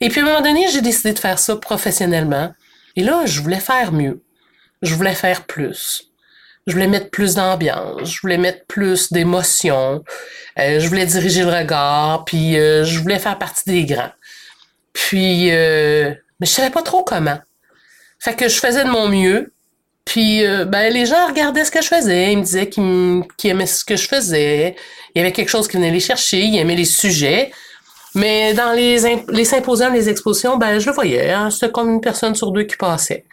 Et 0.00 0.08
puis 0.08 0.20
à 0.20 0.24
un 0.24 0.26
moment 0.26 0.40
donné, 0.40 0.68
j'ai 0.72 0.80
décidé 0.80 1.12
de 1.12 1.18
faire 1.18 1.38
ça 1.38 1.56
professionnellement. 1.56 2.52
Et 2.96 3.02
là, 3.02 3.26
je 3.26 3.40
voulais 3.40 3.60
faire 3.60 3.92
mieux. 3.92 4.22
Je 4.82 4.94
voulais 4.94 5.14
faire 5.14 5.44
plus 5.44 6.12
je 6.66 6.72
voulais 6.72 6.88
mettre 6.88 7.10
plus 7.10 7.34
d'ambiance, 7.34 8.10
je 8.10 8.20
voulais 8.20 8.38
mettre 8.38 8.64
plus 8.66 9.12
d'émotion, 9.12 10.02
euh, 10.58 10.80
je 10.80 10.88
voulais 10.88 11.06
diriger 11.06 11.42
le 11.42 11.50
regard, 11.50 12.24
puis 12.24 12.58
euh, 12.58 12.84
je 12.84 12.98
voulais 12.98 13.18
faire 13.18 13.38
partie 13.38 13.64
des 13.66 13.84
grands. 13.84 14.10
Puis, 14.92 15.50
euh, 15.52 16.12
mais 16.40 16.46
je 16.46 16.52
savais 16.52 16.70
pas 16.70 16.82
trop 16.82 17.04
comment. 17.04 17.38
Fait 18.18 18.34
que 18.34 18.48
je 18.48 18.58
faisais 18.58 18.84
de 18.84 18.90
mon 18.90 19.08
mieux. 19.08 19.52
Puis, 20.04 20.44
ben, 20.66 20.92
les 20.92 21.04
gens 21.04 21.26
regardaient 21.26 21.64
ce 21.64 21.70
que 21.70 21.82
je 21.82 21.88
faisais. 21.88 22.32
Ils 22.32 22.38
me 22.38 22.42
disaient 22.42 22.68
qu'ils, 22.68 23.50
aimaient 23.50 23.66
ce 23.66 23.84
que 23.84 23.96
je 23.96 24.06
faisais. 24.06 24.76
Il 25.14 25.18
y 25.18 25.20
avait 25.20 25.32
quelque 25.32 25.48
chose 25.48 25.66
qui 25.66 25.76
venait 25.76 25.90
les 25.90 26.00
chercher. 26.00 26.42
Ils 26.42 26.56
aimaient 26.58 26.76
les 26.76 26.84
sujets. 26.84 27.50
Mais 28.14 28.54
dans 28.54 28.72
les, 28.72 28.98
les 29.28 29.44
symposiums, 29.44 29.92
les 29.92 30.08
expositions, 30.08 30.56
ben, 30.56 30.78
je 30.78 30.86
le 30.86 30.94
voyais. 30.94 31.32
Hein, 31.32 31.50
c'était 31.50 31.72
comme 31.72 31.90
une 31.90 32.00
personne 32.00 32.36
sur 32.36 32.52
deux 32.52 32.62
qui 32.62 32.76
passait. 32.76 33.26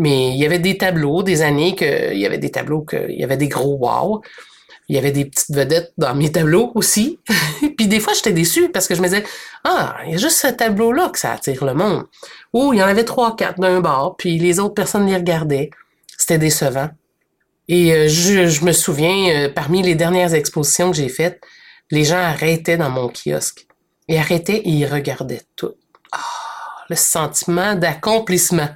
Mais 0.00 0.30
il 0.30 0.36
y 0.36 0.46
avait 0.46 0.58
des 0.58 0.78
tableaux, 0.78 1.22
des 1.22 1.42
années 1.42 1.74
que 1.74 2.14
il 2.14 2.18
y 2.18 2.24
avait 2.24 2.38
des 2.38 2.50
tableaux 2.50 2.80
que 2.80 3.10
il 3.10 3.20
y 3.20 3.22
avait 3.22 3.36
des 3.36 3.48
gros 3.48 3.76
wow. 3.76 4.22
Il 4.88 4.96
y 4.96 4.98
avait 4.98 5.12
des 5.12 5.26
petites 5.26 5.54
vedettes 5.54 5.92
dans 5.98 6.14
mes 6.14 6.32
tableaux 6.32 6.72
aussi. 6.74 7.20
puis 7.76 7.86
des 7.86 8.00
fois, 8.00 8.14
j'étais 8.14 8.32
déçue 8.32 8.70
parce 8.70 8.88
que 8.88 8.94
je 8.94 9.02
me 9.02 9.08
disais, 9.08 9.24
ah, 9.62 9.98
il 10.06 10.12
y 10.12 10.14
a 10.14 10.16
juste 10.16 10.38
ce 10.38 10.48
tableau-là 10.48 11.10
que 11.10 11.18
ça 11.18 11.32
attire 11.32 11.66
le 11.66 11.74
monde. 11.74 12.06
Ou 12.54 12.72
il 12.72 12.78
y 12.78 12.82
en 12.82 12.86
avait 12.86 13.04
trois, 13.04 13.36
quatre 13.36 13.60
d'un 13.60 13.80
bar, 13.80 14.16
puis 14.16 14.38
les 14.38 14.58
autres 14.58 14.74
personnes 14.74 15.06
les 15.06 15.14
regardaient. 15.14 15.70
C'était 16.16 16.38
décevant. 16.38 16.88
Et 17.68 17.92
euh, 17.92 18.08
je, 18.08 18.64
me 18.64 18.72
souviens, 18.72 19.28
euh, 19.28 19.48
parmi 19.48 19.82
les 19.82 19.94
dernières 19.94 20.34
expositions 20.34 20.90
que 20.90 20.96
j'ai 20.96 21.10
faites, 21.10 21.40
les 21.90 22.04
gens 22.04 22.16
arrêtaient 22.16 22.78
dans 22.78 22.90
mon 22.90 23.08
kiosque. 23.10 23.66
Ils 24.08 24.16
arrêtaient 24.16 24.56
et 24.56 24.70
ils 24.70 24.86
regardaient 24.86 25.42
tout. 25.54 25.74
Ah, 26.10 26.18
le 26.88 26.96
sentiment 26.96 27.76
d'accomplissement. 27.76 28.70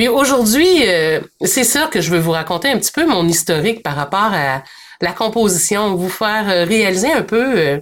Puis 0.00 0.08
aujourd'hui, 0.08 0.88
euh, 0.88 1.20
c'est 1.44 1.62
ça 1.62 1.86
que 1.92 2.00
je 2.00 2.10
veux 2.10 2.20
vous 2.20 2.30
raconter 2.30 2.70
un 2.70 2.78
petit 2.78 2.90
peu 2.90 3.04
mon 3.04 3.28
historique 3.28 3.82
par 3.82 3.96
rapport 3.96 4.32
à 4.32 4.62
la 5.02 5.12
composition, 5.12 5.94
vous 5.94 6.08
faire 6.08 6.48
euh, 6.48 6.64
réaliser 6.64 7.12
un 7.12 7.20
peu 7.20 7.58
euh, 7.58 7.80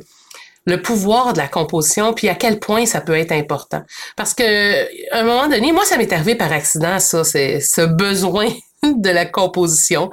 le 0.66 0.82
pouvoir 0.82 1.32
de 1.32 1.38
la 1.38 1.46
composition, 1.46 2.14
puis 2.14 2.28
à 2.28 2.34
quel 2.34 2.58
point 2.58 2.86
ça 2.86 3.02
peut 3.02 3.16
être 3.16 3.30
important. 3.30 3.82
Parce 4.16 4.34
que 4.34 5.12
à 5.14 5.20
un 5.20 5.22
moment 5.22 5.46
donné, 5.46 5.70
moi, 5.70 5.84
ça 5.84 5.96
m'est 5.96 6.12
arrivé 6.12 6.34
par 6.34 6.50
accident, 6.50 6.98
ça, 6.98 7.22
c'est 7.22 7.60
ce 7.60 7.82
besoin 7.82 8.48
de 8.82 9.10
la 9.10 9.24
composition. 9.24 10.10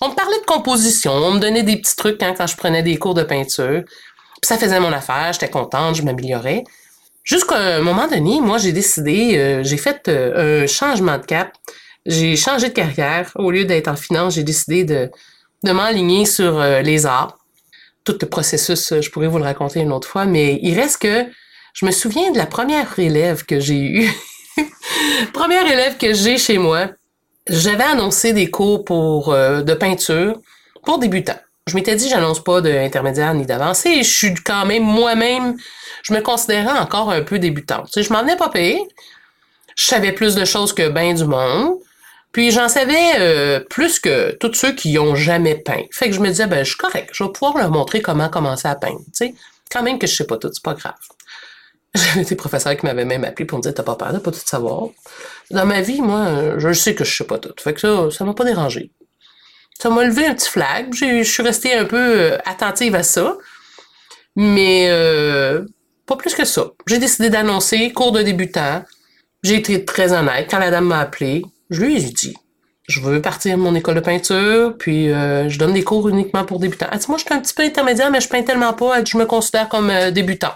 On 0.00 0.08
me 0.08 0.14
parlait 0.16 0.40
de 0.40 0.46
composition, 0.46 1.12
on 1.12 1.34
me 1.34 1.38
donnait 1.38 1.62
des 1.62 1.76
petits 1.76 1.94
trucs 1.94 2.20
hein, 2.24 2.34
quand 2.36 2.48
je 2.48 2.56
prenais 2.56 2.82
des 2.82 2.96
cours 2.96 3.14
de 3.14 3.22
peinture. 3.22 3.84
Puis 3.86 4.48
ça 4.48 4.58
faisait 4.58 4.80
mon 4.80 4.92
affaire, 4.92 5.32
j'étais 5.32 5.50
contente, 5.50 5.94
je 5.94 6.02
m'améliorais. 6.02 6.64
Jusqu'à 7.24 7.56
un 7.56 7.80
moment 7.80 8.06
donné, 8.06 8.38
moi, 8.42 8.58
j'ai 8.58 8.72
décidé, 8.72 9.38
euh, 9.38 9.64
j'ai 9.64 9.78
fait 9.78 10.08
euh, 10.08 10.64
un 10.64 10.66
changement 10.66 11.16
de 11.16 11.24
cap. 11.24 11.52
J'ai 12.04 12.36
changé 12.36 12.68
de 12.68 12.74
carrière. 12.74 13.32
Au 13.36 13.50
lieu 13.50 13.64
d'être 13.64 13.88
en 13.88 13.96
finance, 13.96 14.34
j'ai 14.34 14.42
décidé 14.42 14.84
de, 14.84 15.10
de 15.62 15.72
m'aligner 15.72 16.26
sur 16.26 16.60
euh, 16.60 16.82
les 16.82 17.06
arts. 17.06 17.38
Tout 18.04 18.18
le 18.20 18.28
processus, 18.28 18.92
je 19.00 19.10
pourrais 19.10 19.28
vous 19.28 19.38
le 19.38 19.44
raconter 19.44 19.80
une 19.80 19.90
autre 19.90 20.06
fois, 20.06 20.26
mais 20.26 20.58
il 20.62 20.78
reste 20.78 21.00
que 21.00 21.24
je 21.72 21.86
me 21.86 21.90
souviens 21.90 22.30
de 22.30 22.36
la 22.36 22.44
première 22.44 22.98
élève 22.98 23.46
que 23.46 23.58
j'ai 23.58 23.80
eue. 23.80 24.10
première 25.32 25.66
élève 25.66 25.96
que 25.96 26.12
j'ai 26.12 26.36
chez 26.36 26.58
moi. 26.58 26.90
J'avais 27.48 27.84
annoncé 27.84 28.34
des 28.34 28.50
cours 28.50 28.84
pour 28.84 29.32
de 29.32 29.74
peinture 29.74 30.38
pour 30.84 30.98
débutants. 30.98 31.40
Je 31.66 31.74
m'étais 31.74 31.96
dit, 31.96 32.08
j'annonce 32.08 32.42
pas 32.44 32.60
d'intermédiaire 32.60 33.34
ni 33.34 33.46
d'avancée. 33.46 34.02
Je 34.02 34.10
suis 34.10 34.34
quand 34.34 34.66
même 34.66 34.82
moi-même 34.82 35.56
je 36.04 36.12
me 36.12 36.20
considérais 36.20 36.78
encore 36.78 37.10
un 37.10 37.22
peu 37.22 37.38
débutante. 37.38 37.86
Tu 37.86 37.92
sais, 37.92 38.02
je 38.02 38.12
m'en 38.12 38.20
venais 38.20 38.36
pas 38.36 38.50
payer. 38.50 38.80
Je 39.74 39.86
savais 39.86 40.12
plus 40.12 40.34
de 40.34 40.44
choses 40.44 40.72
que 40.72 40.88
bien 40.90 41.14
du 41.14 41.24
monde. 41.24 41.78
Puis 42.30 42.50
j'en 42.50 42.68
savais 42.68 43.18
euh, 43.18 43.60
plus 43.60 43.98
que 44.00 44.32
tous 44.32 44.52
ceux 44.54 44.74
qui 44.74 44.98
ont 44.98 45.14
jamais 45.14 45.54
peint. 45.54 45.84
Fait 45.90 46.08
que 46.10 46.14
je 46.14 46.20
me 46.20 46.28
disais, 46.28 46.46
ben, 46.46 46.62
je 46.62 46.70
suis 46.70 46.76
correct. 46.76 47.10
Je 47.12 47.24
vais 47.24 47.32
pouvoir 47.32 47.56
leur 47.56 47.70
montrer 47.70 48.02
comment 48.02 48.28
commencer 48.28 48.68
à 48.68 48.74
peindre. 48.74 48.98
Tu 48.98 49.12
sais, 49.12 49.34
quand 49.70 49.82
même 49.82 49.98
que 49.98 50.06
je 50.06 50.14
sais 50.14 50.26
pas 50.26 50.36
tout, 50.36 50.50
c'est 50.52 50.62
pas 50.62 50.74
grave. 50.74 50.94
J'avais 51.94 52.24
des 52.24 52.36
professeurs 52.36 52.76
qui 52.76 52.84
m'avaient 52.84 53.04
même 53.06 53.24
appelé 53.24 53.46
pour 53.46 53.58
me 53.58 53.62
dire, 53.62 53.72
t'as 53.72 53.82
pas 53.82 53.96
peur 53.96 54.12
de 54.12 54.18
pas 54.18 54.32
tout 54.32 54.40
savoir. 54.44 54.88
Dans 55.50 55.64
ma 55.64 55.80
vie, 55.80 56.02
moi, 56.02 56.58
je 56.58 56.72
sais 56.72 56.94
que 56.94 57.04
je 57.04 57.16
sais 57.16 57.24
pas 57.24 57.38
tout. 57.38 57.54
Fait 57.58 57.72
que 57.72 57.80
ça, 57.80 58.10
ça 58.10 58.24
m'a 58.24 58.34
pas 58.34 58.44
dérangé. 58.44 58.90
Ça 59.80 59.90
m'a 59.90 60.04
levé 60.04 60.26
un 60.26 60.34
petit 60.34 60.50
flag. 60.50 60.94
Je 60.94 61.22
suis 61.22 61.42
restée 61.42 61.74
un 61.74 61.84
peu 61.84 61.96
euh, 61.96 62.38
attentive 62.46 62.94
à 62.94 63.02
ça. 63.02 63.36
Mais 64.36 64.86
euh, 64.88 65.64
pas 66.06 66.16
plus 66.16 66.34
que 66.34 66.44
ça. 66.44 66.70
J'ai 66.86 66.98
décidé 66.98 67.30
d'annoncer 67.30 67.92
cours 67.92 68.12
de 68.12 68.22
débutant. 68.22 68.84
J'ai 69.42 69.56
été 69.56 69.84
très 69.84 70.12
honnête. 70.12 70.48
Quand 70.50 70.58
la 70.58 70.70
dame 70.70 70.86
m'a 70.86 71.00
appelé, 71.00 71.44
je 71.70 71.82
lui 71.82 71.96
ai 71.96 72.00
dit 72.00 72.34
je 72.86 73.00
veux 73.00 73.22
partir 73.22 73.56
de 73.56 73.62
mon 73.62 73.74
école 73.74 73.94
de 73.94 74.00
peinture, 74.00 74.76
puis 74.78 75.10
euh, 75.10 75.48
je 75.48 75.58
donne 75.58 75.72
des 75.72 75.84
cours 75.84 76.08
uniquement 76.08 76.44
pour 76.44 76.58
débutants. 76.58 76.86
Elle 76.92 76.98
dit, 76.98 77.06
moi, 77.08 77.18
je 77.18 77.24
suis 77.24 77.32
un 77.32 77.40
petit 77.40 77.54
peu 77.54 77.62
intermédiaire, 77.62 78.10
mais 78.10 78.20
je 78.20 78.28
peins 78.28 78.42
tellement 78.42 78.74
pas. 78.74 78.98
Elle 78.98 79.04
dit, 79.04 79.12
je 79.12 79.18
me 79.18 79.24
considère 79.24 79.68
comme 79.68 79.90
euh, 79.90 80.10
débutant. 80.10 80.52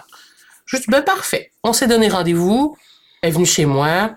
Je 0.65 0.77
lui 0.77 0.83
ai 0.83 0.85
dit, 0.85 0.91
ben 0.91 1.01
parfait. 1.01 1.51
On 1.63 1.73
s'est 1.73 1.87
donné 1.87 2.07
rendez-vous. 2.07 2.77
Elle 3.21 3.29
est 3.29 3.33
venue 3.33 3.45
chez 3.45 3.65
moi. 3.65 4.11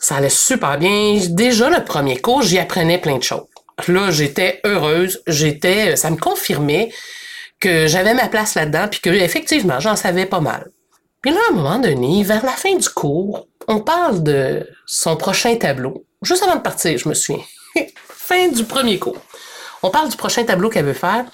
Ça 0.00 0.16
allait 0.16 0.30
super 0.30 0.78
bien. 0.78 1.20
Déjà, 1.28 1.68
le 1.68 1.84
premier 1.84 2.18
cours, 2.18 2.42
j'y 2.42 2.58
apprenais 2.58 2.98
plein 2.98 3.18
de 3.18 3.22
choses. 3.22 3.44
Là, 3.88 4.10
j'étais 4.10 4.60
heureuse. 4.64 5.22
J'étais, 5.26 5.96
ça 5.96 6.10
me 6.10 6.16
confirmait 6.16 6.92
que 7.60 7.86
j'avais 7.86 8.14
ma 8.14 8.28
place 8.28 8.54
là-dedans, 8.54 8.88
puis 8.90 9.00
que 9.00 9.10
effectivement, 9.10 9.80
j'en 9.80 9.96
savais 9.96 10.26
pas 10.26 10.40
mal. 10.40 10.70
Puis 11.22 11.32
là, 11.32 11.40
à 11.48 11.52
un 11.52 11.56
moment 11.56 11.78
donné, 11.78 12.22
vers 12.22 12.44
la 12.44 12.52
fin 12.52 12.76
du 12.76 12.88
cours, 12.88 13.48
on 13.66 13.80
parle 13.80 14.22
de 14.22 14.68
son 14.86 15.16
prochain 15.16 15.56
tableau. 15.56 16.04
Juste 16.22 16.42
avant 16.42 16.56
de 16.56 16.60
partir, 16.60 16.98
je 16.98 17.08
me 17.08 17.14
souviens. 17.14 17.42
fin 18.08 18.48
du 18.48 18.64
premier 18.64 18.98
cours. 18.98 19.18
On 19.82 19.90
parle 19.90 20.10
du 20.10 20.16
prochain 20.16 20.44
tableau 20.44 20.68
qu'elle 20.68 20.84
veut 20.84 20.92
faire. 20.92 21.24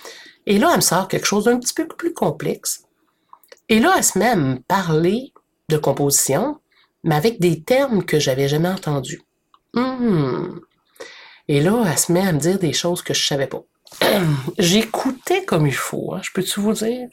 Et 0.47 0.59
là, 0.59 0.69
elle 0.71 0.77
me 0.77 0.83
sort 0.83 1.09
quelque 1.09 1.27
chose 1.27 1.45
d'un 1.45 1.59
petit 1.59 1.75
peu 1.75 1.87
plus 1.87 2.13
complexe. 2.13 2.83
Et 3.69 3.79
là, 3.79 3.95
elle 3.97 4.05
se 4.05 4.19
met 4.19 4.29
à 4.29 4.37
me 4.37 4.59
parler 4.61 5.33
de 5.69 5.77
composition, 5.77 6.59
mais 7.05 7.15
avec 7.15 7.41
des 7.41 7.63
termes 7.63 8.05
que 8.05 8.19
j'avais 8.19 8.49
jamais 8.49 8.69
entendus. 8.69 9.23
Hmm. 9.75 10.59
Et 11.51 11.61
là, 11.61 11.83
elle 11.85 11.99
se 11.99 12.13
met 12.13 12.25
à 12.25 12.31
me 12.31 12.39
dire 12.39 12.61
des 12.61 12.73
choses 12.73 13.03
que 13.03 13.13
je 13.13 13.27
savais 13.27 13.49
pas. 13.49 13.65
j'écoutais 14.59 15.45
comme 15.45 15.67
il 15.67 15.75
faut, 15.75 16.15
hein, 16.15 16.21
je 16.23 16.31
peux-tu 16.33 16.61
vous 16.61 16.75
dire? 16.75 17.09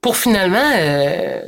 Pour 0.00 0.16
finalement, 0.16 0.72
euh, 0.74 1.42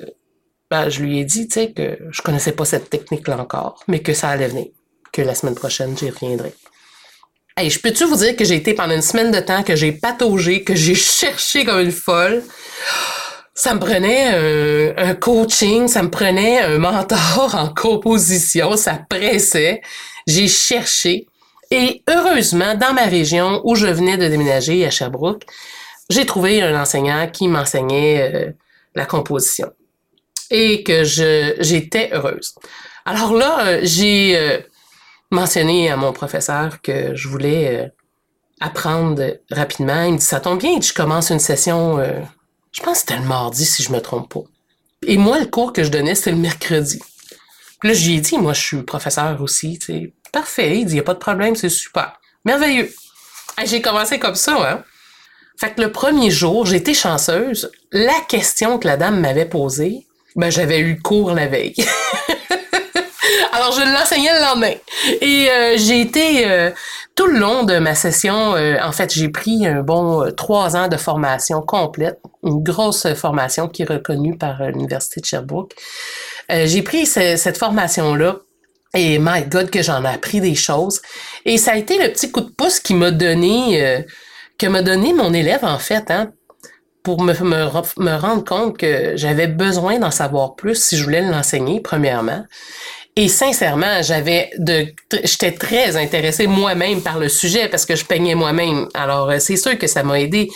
ben, 0.71 0.89
je 0.89 1.03
lui 1.03 1.19
ai 1.19 1.25
dit, 1.25 1.49
que 1.49 1.99
je 2.13 2.23
connaissais 2.23 2.53
pas 2.53 2.65
cette 2.65 2.91
technique-là 2.91 3.39
encore, 3.41 3.83
mais 3.89 3.99
que 3.99 4.15
ça 4.15 4.29
allait 4.29 4.47
venir, 4.47 4.69
que 5.13 5.21
la 5.21 5.35
semaine 5.35 5.57
prochaine, 5.57 5.99
j'y 5.99 6.09
reviendrai. 6.11 6.55
Hey, 7.57 7.71
je 7.71 7.81
peux-tu 7.81 8.05
vous 8.05 8.15
dire 8.15 8.37
que 8.37 8.45
j'ai 8.45 8.55
été 8.55 8.75
pendant 8.75 8.95
une 8.95 9.03
semaine 9.03 9.33
de 9.33 9.41
temps, 9.41 9.65
que 9.65 9.75
j'ai 9.75 9.91
pataugé, 9.91 10.63
que 10.63 10.77
j'ai 10.77 10.95
cherché 11.19 11.65
comme 11.65 11.81
une 11.81 11.91
folle? 11.91 12.45
Ça 13.53 13.75
me 13.75 13.81
prenait 13.81 14.95
un, 14.97 15.17
coaching, 15.17 15.89
ça 15.89 16.05
me 16.05 16.11
prenait 16.11 16.61
un 16.61 16.79
mentor 16.79 17.57
en 17.57 17.75
composition, 17.75 18.77
ça 18.77 19.01
pressait. 19.11 19.81
J'ai 20.29 20.47
cherché. 20.47 21.27
Et 21.71 22.03
heureusement, 22.09 22.75
dans 22.75 22.93
ma 22.93 23.05
région 23.05 23.61
où 23.65 23.77
je 23.77 23.87
venais 23.87 24.17
de 24.17 24.27
déménager 24.27 24.85
à 24.85 24.91
Sherbrooke, 24.91 25.45
j'ai 26.09 26.27
trouvé 26.27 26.63
un 26.63 26.81
enseignant 26.81 27.29
qui 27.29 27.47
m'enseignait 27.47 28.35
euh, 28.35 28.53
la 28.97 29.07
composition 29.07 29.71
et 30.51 30.83
que 30.83 31.05
j'étais 31.05 32.11
heureuse. 32.13 32.57
Alors 33.05 33.33
là, 33.33 33.67
euh, 33.67 33.81
j'ai 33.85 34.37
euh, 34.37 34.59
mentionné 35.31 35.91
à 35.91 35.97
mon 35.97 36.13
professeur 36.13 36.83
que 36.83 37.15
je 37.15 37.29
voulais 37.29 37.93
apprendre 38.59 39.39
rapidement. 39.53 40.03
Il 40.03 40.15
me 40.15 40.19
dit 40.19 40.25
ça 40.25 40.41
tombe 40.41 40.59
bien, 40.59 40.81
je 40.81 40.93
commence 40.93 41.31
une 41.31 41.39
session. 41.39 41.99
je 42.73 42.83
pense 42.83 42.95
que 42.95 42.99
c'était 43.01 43.23
le 43.23 43.29
mardi 43.29 43.65
si 43.65 43.85
je 43.85 43.93
me 43.93 44.01
trompe 44.01 44.35
pas. 44.35 44.41
Et 45.07 45.17
moi, 45.17 45.39
le 45.39 45.47
cours 45.47 45.73
que 45.73 45.85
je 45.85 45.91
donnais 45.91 46.17
c'était 46.17 46.33
le 46.33 46.37
mercredi. 46.39 47.01
Puis 47.79 47.89
là, 47.89 47.95
j'ai 47.95 48.21
dit, 48.21 48.37
moi, 48.37 48.53
je 48.53 48.61
suis 48.61 48.83
professeur 48.83 49.41
aussi, 49.41 49.79
tu 49.79 49.87
sais. 49.87 50.13
Parfait, 50.33 50.79
il 50.79 50.87
dit, 50.87 50.93
il 50.93 50.95
n'y 50.95 51.01
a 51.01 51.05
pas 51.05 51.15
de 51.15 51.19
problème, 51.19 51.57
c'est 51.57 51.69
super. 51.69 52.21
Merveilleux. 52.45 52.91
j'ai 53.65 53.83
commencé 53.83 54.19
comme 54.19 54.35
ça, 54.35 54.57
hein. 54.71 54.85
Fait 55.61 55.75
que 55.75 55.83
le 55.83 55.93
premier 55.93 56.31
jour, 56.31 56.65
j'étais 56.65 56.95
chanceuse. 56.95 57.71
La 57.93 58.19
question 58.29 58.79
que 58.79 58.87
la 58.87 58.97
dame 58.97 59.21
m'avait 59.21 59.45
posée, 59.45 60.07
ben, 60.35 60.51
j'avais 60.51 60.79
eu 60.79 60.99
cours 60.99 61.33
la 61.33 61.49
veille. 61.49 61.75
Alors, 63.53 63.73
je 63.73 63.83
l'enseignais 63.83 64.33
le 64.33 64.41
lendemain. 64.41 64.73
Et 65.21 65.51
euh, 65.51 65.77
j'ai 65.77 66.01
été 66.01 66.51
euh, 66.51 66.71
tout 67.15 67.27
le 67.27 67.39
long 67.39 67.65
de 67.65 67.79
ma 67.79 67.95
session, 67.95 68.55
euh, 68.55 68.79
en 68.83 68.93
fait, 68.93 69.13
j'ai 69.13 69.29
pris 69.29 69.67
un 69.67 69.83
bon 69.83 70.33
trois 70.35 70.77
ans 70.77 70.89
de 70.89 70.97
formation 70.97 71.61
complète, 71.61 72.21
une 72.43 72.63
grosse 72.63 73.13
formation 73.13 73.69
qui 73.69 73.83
est 73.83 73.91
reconnue 73.91 74.39
par 74.39 74.63
l'Université 74.63 75.21
de 75.21 75.27
Sherbrooke. 75.27 75.75
j'ai 76.49 76.83
pris 76.83 77.05
cette 77.05 77.59
formation-là 77.59 78.37
et 78.95 79.19
my 79.19 79.45
God, 79.45 79.71
que 79.71 79.83
j'en 79.83 80.05
ai 80.05 80.09
appris 80.09 80.41
des 80.41 80.55
choses. 80.55 81.01
Et 81.45 81.59
ça 81.59 81.73
a 81.73 81.77
été 81.77 81.99
le 81.99 82.13
petit 82.13 82.31
coup 82.31 82.41
de 82.41 82.51
pouce 82.51 82.81
qui 82.81 82.95
m'a 82.95 83.11
donné, 83.11 83.83
euh, 83.83 84.03
que 84.59 84.67
m'a 84.67 84.83
donné 84.83 85.13
mon 85.13 85.33
élève, 85.33 85.65
en 85.65 85.79
fait, 85.79 86.11
hein, 86.11 86.33
pour 87.03 87.23
me, 87.23 87.33
me, 87.33 88.17
rendre 88.17 88.45
compte 88.45 88.77
que 88.77 89.17
j'avais 89.17 89.47
besoin 89.47 89.99
d'en 89.99 90.11
savoir 90.11 90.55
plus 90.55 90.75
si 90.75 90.97
je 90.97 91.05
voulais 91.05 91.23
l'enseigner, 91.23 91.81
premièrement. 91.81 92.45
Et 93.17 93.29
sincèrement, 93.29 94.03
j'avais 94.03 94.51
de, 94.59 94.87
j'étais 95.25 95.53
très 95.53 95.97
intéressée 95.97 96.47
moi-même 96.47 97.03
par 97.03 97.19
le 97.19 97.29
sujet 97.29 97.69
parce 97.69 97.87
que 97.87 97.97
je 97.97 98.05
peignais 98.05 98.35
moi-même. 98.35 98.89
Alors, 98.95 99.31
euh, 99.31 99.39
c'est 99.39 99.57
sûr 99.57 99.79
que 99.79 99.87
ça 99.87 100.03
m'a 100.03 100.21
aidé. 100.21 100.49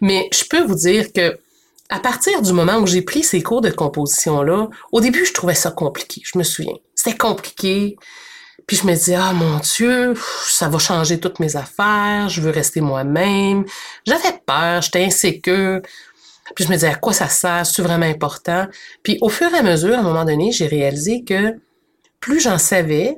Mais 0.00 0.28
je 0.32 0.44
peux 0.44 0.62
vous 0.62 0.74
dire 0.74 1.12
que 1.12 1.38
à 1.88 2.00
partir 2.00 2.40
du 2.40 2.52
moment 2.52 2.78
où 2.78 2.86
j'ai 2.86 3.02
pris 3.02 3.22
ces 3.22 3.42
cours 3.42 3.60
de 3.60 3.70
composition-là, 3.70 4.68
au 4.92 5.00
début, 5.00 5.26
je 5.26 5.32
trouvais 5.34 5.54
ça 5.54 5.70
compliqué. 5.70 6.22
Je 6.24 6.38
me 6.38 6.42
souviens. 6.42 6.76
C'était 7.02 7.16
compliqué. 7.16 7.96
Puis 8.66 8.76
je 8.76 8.86
me 8.86 8.94
disais, 8.94 9.16
ah 9.16 9.32
mon 9.32 9.58
Dieu, 9.58 10.14
ça 10.46 10.68
va 10.68 10.78
changer 10.78 11.18
toutes 11.18 11.40
mes 11.40 11.56
affaires, 11.56 12.28
je 12.28 12.40
veux 12.40 12.50
rester 12.50 12.80
moi-même. 12.80 13.64
J'avais 14.06 14.40
peur, 14.46 14.82
j'étais 14.82 15.04
insécure. 15.04 15.80
Puis 16.54 16.64
je 16.64 16.68
me 16.68 16.74
disais, 16.74 16.88
à 16.88 16.94
quoi 16.94 17.12
ça 17.12 17.28
sert? 17.28 17.66
C'est 17.66 17.82
vraiment 17.82 18.06
important? 18.06 18.68
Puis 19.02 19.18
au 19.20 19.28
fur 19.28 19.52
et 19.52 19.58
à 19.58 19.62
mesure, 19.62 19.96
à 19.96 19.98
un 19.98 20.02
moment 20.02 20.24
donné, 20.24 20.52
j'ai 20.52 20.68
réalisé 20.68 21.24
que 21.24 21.56
plus 22.20 22.38
j'en 22.38 22.58
savais, 22.58 23.16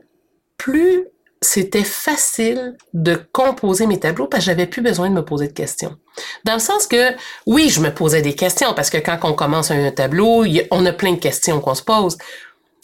plus 0.56 1.04
c'était 1.42 1.84
facile 1.84 2.76
de 2.94 3.20
composer 3.32 3.86
mes 3.86 4.00
tableaux 4.00 4.26
parce 4.26 4.44
que 4.44 4.50
j'avais 4.50 4.66
plus 4.66 4.80
besoin 4.80 5.10
de 5.10 5.14
me 5.14 5.24
poser 5.24 5.48
de 5.48 5.52
questions. 5.52 5.96
Dans 6.44 6.54
le 6.54 6.58
sens 6.58 6.86
que, 6.86 7.12
oui, 7.46 7.68
je 7.68 7.80
me 7.80 7.92
posais 7.92 8.22
des 8.22 8.34
questions 8.34 8.72
parce 8.74 8.88
que 8.90 8.98
quand 8.98 9.18
on 9.22 9.34
commence 9.34 9.70
un 9.70 9.90
tableau, 9.90 10.44
on 10.70 10.86
a 10.86 10.92
plein 10.92 11.12
de 11.12 11.18
questions 11.18 11.60
qu'on 11.60 11.74
se 11.74 11.82
pose. 11.82 12.16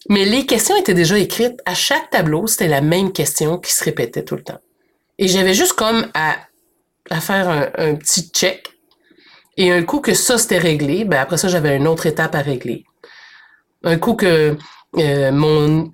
Mais 0.08 0.24
les 0.24 0.46
questions 0.46 0.76
étaient 0.76 0.94
déjà 0.94 1.18
écrites. 1.18 1.60
À 1.66 1.74
chaque 1.74 2.10
tableau, 2.10 2.46
c'était 2.46 2.68
la 2.68 2.80
même 2.80 3.12
question 3.12 3.58
qui 3.58 3.72
se 3.72 3.84
répétait 3.84 4.24
tout 4.24 4.36
le 4.36 4.42
temps. 4.42 4.60
Et 5.18 5.28
j'avais 5.28 5.54
juste 5.54 5.74
comme 5.74 6.08
à, 6.14 6.36
à 7.10 7.20
faire 7.20 7.48
un, 7.48 7.94
petit 7.94 8.30
check. 8.32 8.68
Et 9.56 9.70
un 9.70 9.82
coup 9.82 10.00
que 10.00 10.14
ça 10.14 10.38
c'était 10.38 10.58
réglé, 10.58 11.04
ben 11.04 11.20
après 11.20 11.36
ça, 11.36 11.48
j'avais 11.48 11.76
une 11.76 11.86
autre 11.86 12.06
étape 12.06 12.34
à 12.34 12.40
régler. 12.40 12.84
Un 13.84 13.98
coup 13.98 14.14
que 14.14 14.56
euh, 14.96 15.32
mon 15.32 15.92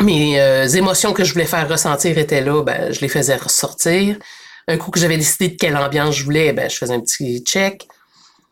mes 0.00 0.40
euh, 0.40 0.66
émotions 0.66 1.12
que 1.12 1.24
je 1.24 1.32
voulais 1.32 1.46
faire 1.46 1.68
ressentir 1.68 2.16
étaient 2.18 2.40
là, 2.40 2.62
ben, 2.62 2.92
je 2.92 3.00
les 3.00 3.08
faisais 3.08 3.36
ressortir. 3.36 4.16
Un 4.68 4.76
coup 4.76 4.90
que 4.90 5.00
j'avais 5.00 5.16
décidé 5.16 5.48
de 5.48 5.56
quelle 5.56 5.76
ambiance 5.76 6.16
je 6.16 6.24
voulais, 6.24 6.52
ben, 6.52 6.70
je 6.70 6.76
faisais 6.76 6.94
un 6.94 7.00
petit 7.00 7.40
check. 7.40 7.86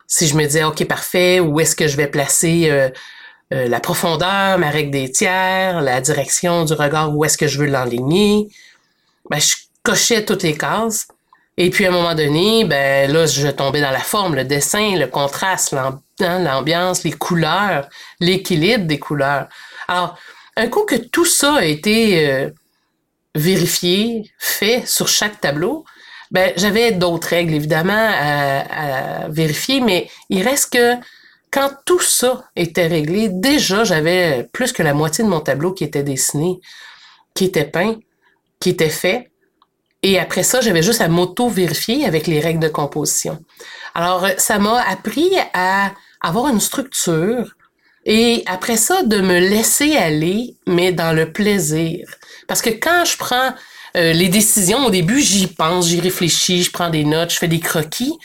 Si 0.07 0.27
je 0.27 0.37
me 0.37 0.45
disais, 0.45 0.65
OK, 0.65 0.85
parfait, 0.87 1.41
où 1.41 1.61
est-ce 1.61 1.77
que 1.77 1.87
je 1.87 1.97
vais 1.97 2.07
placer 2.07 2.71
euh, 2.71 2.89
euh, 3.53 3.67
la 3.67 3.81
profondeur, 3.81 4.59
ma 4.59 4.71
règle 4.71 4.91
des 4.91 5.11
tiers, 5.11 5.81
la 5.81 6.01
direction 6.01 6.65
du 6.65 6.75
regard, 6.75 7.17
où 7.17 7.25
est-ce 7.25 7.39
que 7.39 7.47
je 7.47 7.59
veux 7.59 7.67
l'enligner, 7.67 8.49
ben, 9.31 9.41
je 9.41 9.55
cochais 9.83 10.25
toutes 10.25 10.43
les 10.43 10.57
cases. 10.57 11.09
Et 11.57 11.71
puis 11.71 11.87
à 11.87 11.89
un 11.89 11.93
moment 11.93 12.15
donné, 12.15 12.65
ben 12.65 13.11
là, 13.11 13.27
je 13.27 13.49
tombais 13.49 13.81
dans 13.81 13.91
la 13.91 14.01
forme, 14.01 14.37
le 14.37 14.45
dessin, 14.45 14.97
le 14.97 15.07
contraste, 15.07 15.75
hein, 15.75 16.01
l'ambiance, 16.21 17.05
les 17.05 17.13
couleurs, 17.13 17.89
l'équilibre 18.21 18.85
des 18.85 18.99
couleurs. 18.99 19.49
Alors, 19.89 20.17
un 20.57 20.69
coup 20.69 20.85
que 20.85 20.97
tout 20.97 21.25
ça 21.25 21.57
a 21.57 21.65
été 21.65 22.29
euh, 22.29 22.51
vérifié, 23.35 24.31
fait 24.39 24.87
sur 24.87 25.09
chaque 25.09 25.41
tableau, 25.41 25.85
ben 26.31 26.53
j'avais 26.57 26.93
d'autres 26.93 27.29
règles 27.29 27.55
évidemment 27.55 27.93
à, 27.93 29.25
à, 29.25 29.29
vérifier, 29.29 29.81
mais 29.81 30.11
il 30.29 30.43
reste 30.43 30.75
que 30.75 30.95
quand 31.51 31.71
tout 31.85 32.01
ça 32.01 32.45
était 32.57 32.87
réglé, 32.87 33.29
déjà 33.29 33.85
j'avais 33.85 34.49
plus 34.53 34.73
que 34.73 34.83
la 34.83 34.95
moitié 34.95 35.25
de 35.25 35.29
mon 35.29 35.41
tableau 35.41 35.73
qui 35.73 35.85
était 35.85 36.03
dessiné, 36.03 36.61
qui 37.35 37.47
était 37.47 37.65
peint, 37.65 37.97
qui 38.61 38.71
était 38.71 38.89
fait. 38.89 39.31
Et 40.03 40.19
après 40.19 40.43
ça, 40.43 40.61
j'avais 40.61 40.83
juste 40.83 41.01
à 41.01 41.09
m'auto-vérifier 41.09 42.05
avec 42.05 42.27
les 42.27 42.41
règles 42.41 42.61
de 42.61 42.69
composition. 42.69 43.43
Alors, 43.95 44.27
ça 44.37 44.59
m'a 44.59 44.81
appris 44.83 45.31
à 45.55 45.93
avoir 46.21 46.49
une 46.49 46.61
structure 46.61 47.55
et 48.05 48.43
après 48.47 48.77
ça, 48.77 49.03
de 49.03 49.21
me 49.21 49.39
laisser 49.39 49.97
aller, 49.97 50.57
mais 50.67 50.93
dans 50.93 51.13
le 51.13 51.33
plaisir. 51.33 52.09
Parce 52.47 52.63
que 52.63 52.71
quand 52.71 53.05
je 53.05 53.17
prends 53.17 53.53
euh, 53.97 54.13
les 54.13 54.29
décisions, 54.29 54.87
au 54.87 54.91
début, 54.91 55.21
j'y 55.21 55.47
pense, 55.47 55.89
j'y 55.89 56.01
réfléchis, 56.01 56.63
je 56.63 56.71
prends 56.71 56.91
des 56.91 57.05
notes, 57.05 57.33
je 57.33 57.39
fais 57.39 57.49
des 57.49 57.61
croquis. 57.61 58.17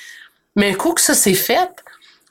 Mais 0.56 0.72
un 0.72 0.74
coup 0.74 0.94
que 0.94 1.02
ça 1.02 1.14
s'est 1.14 1.34
fait, 1.34 1.70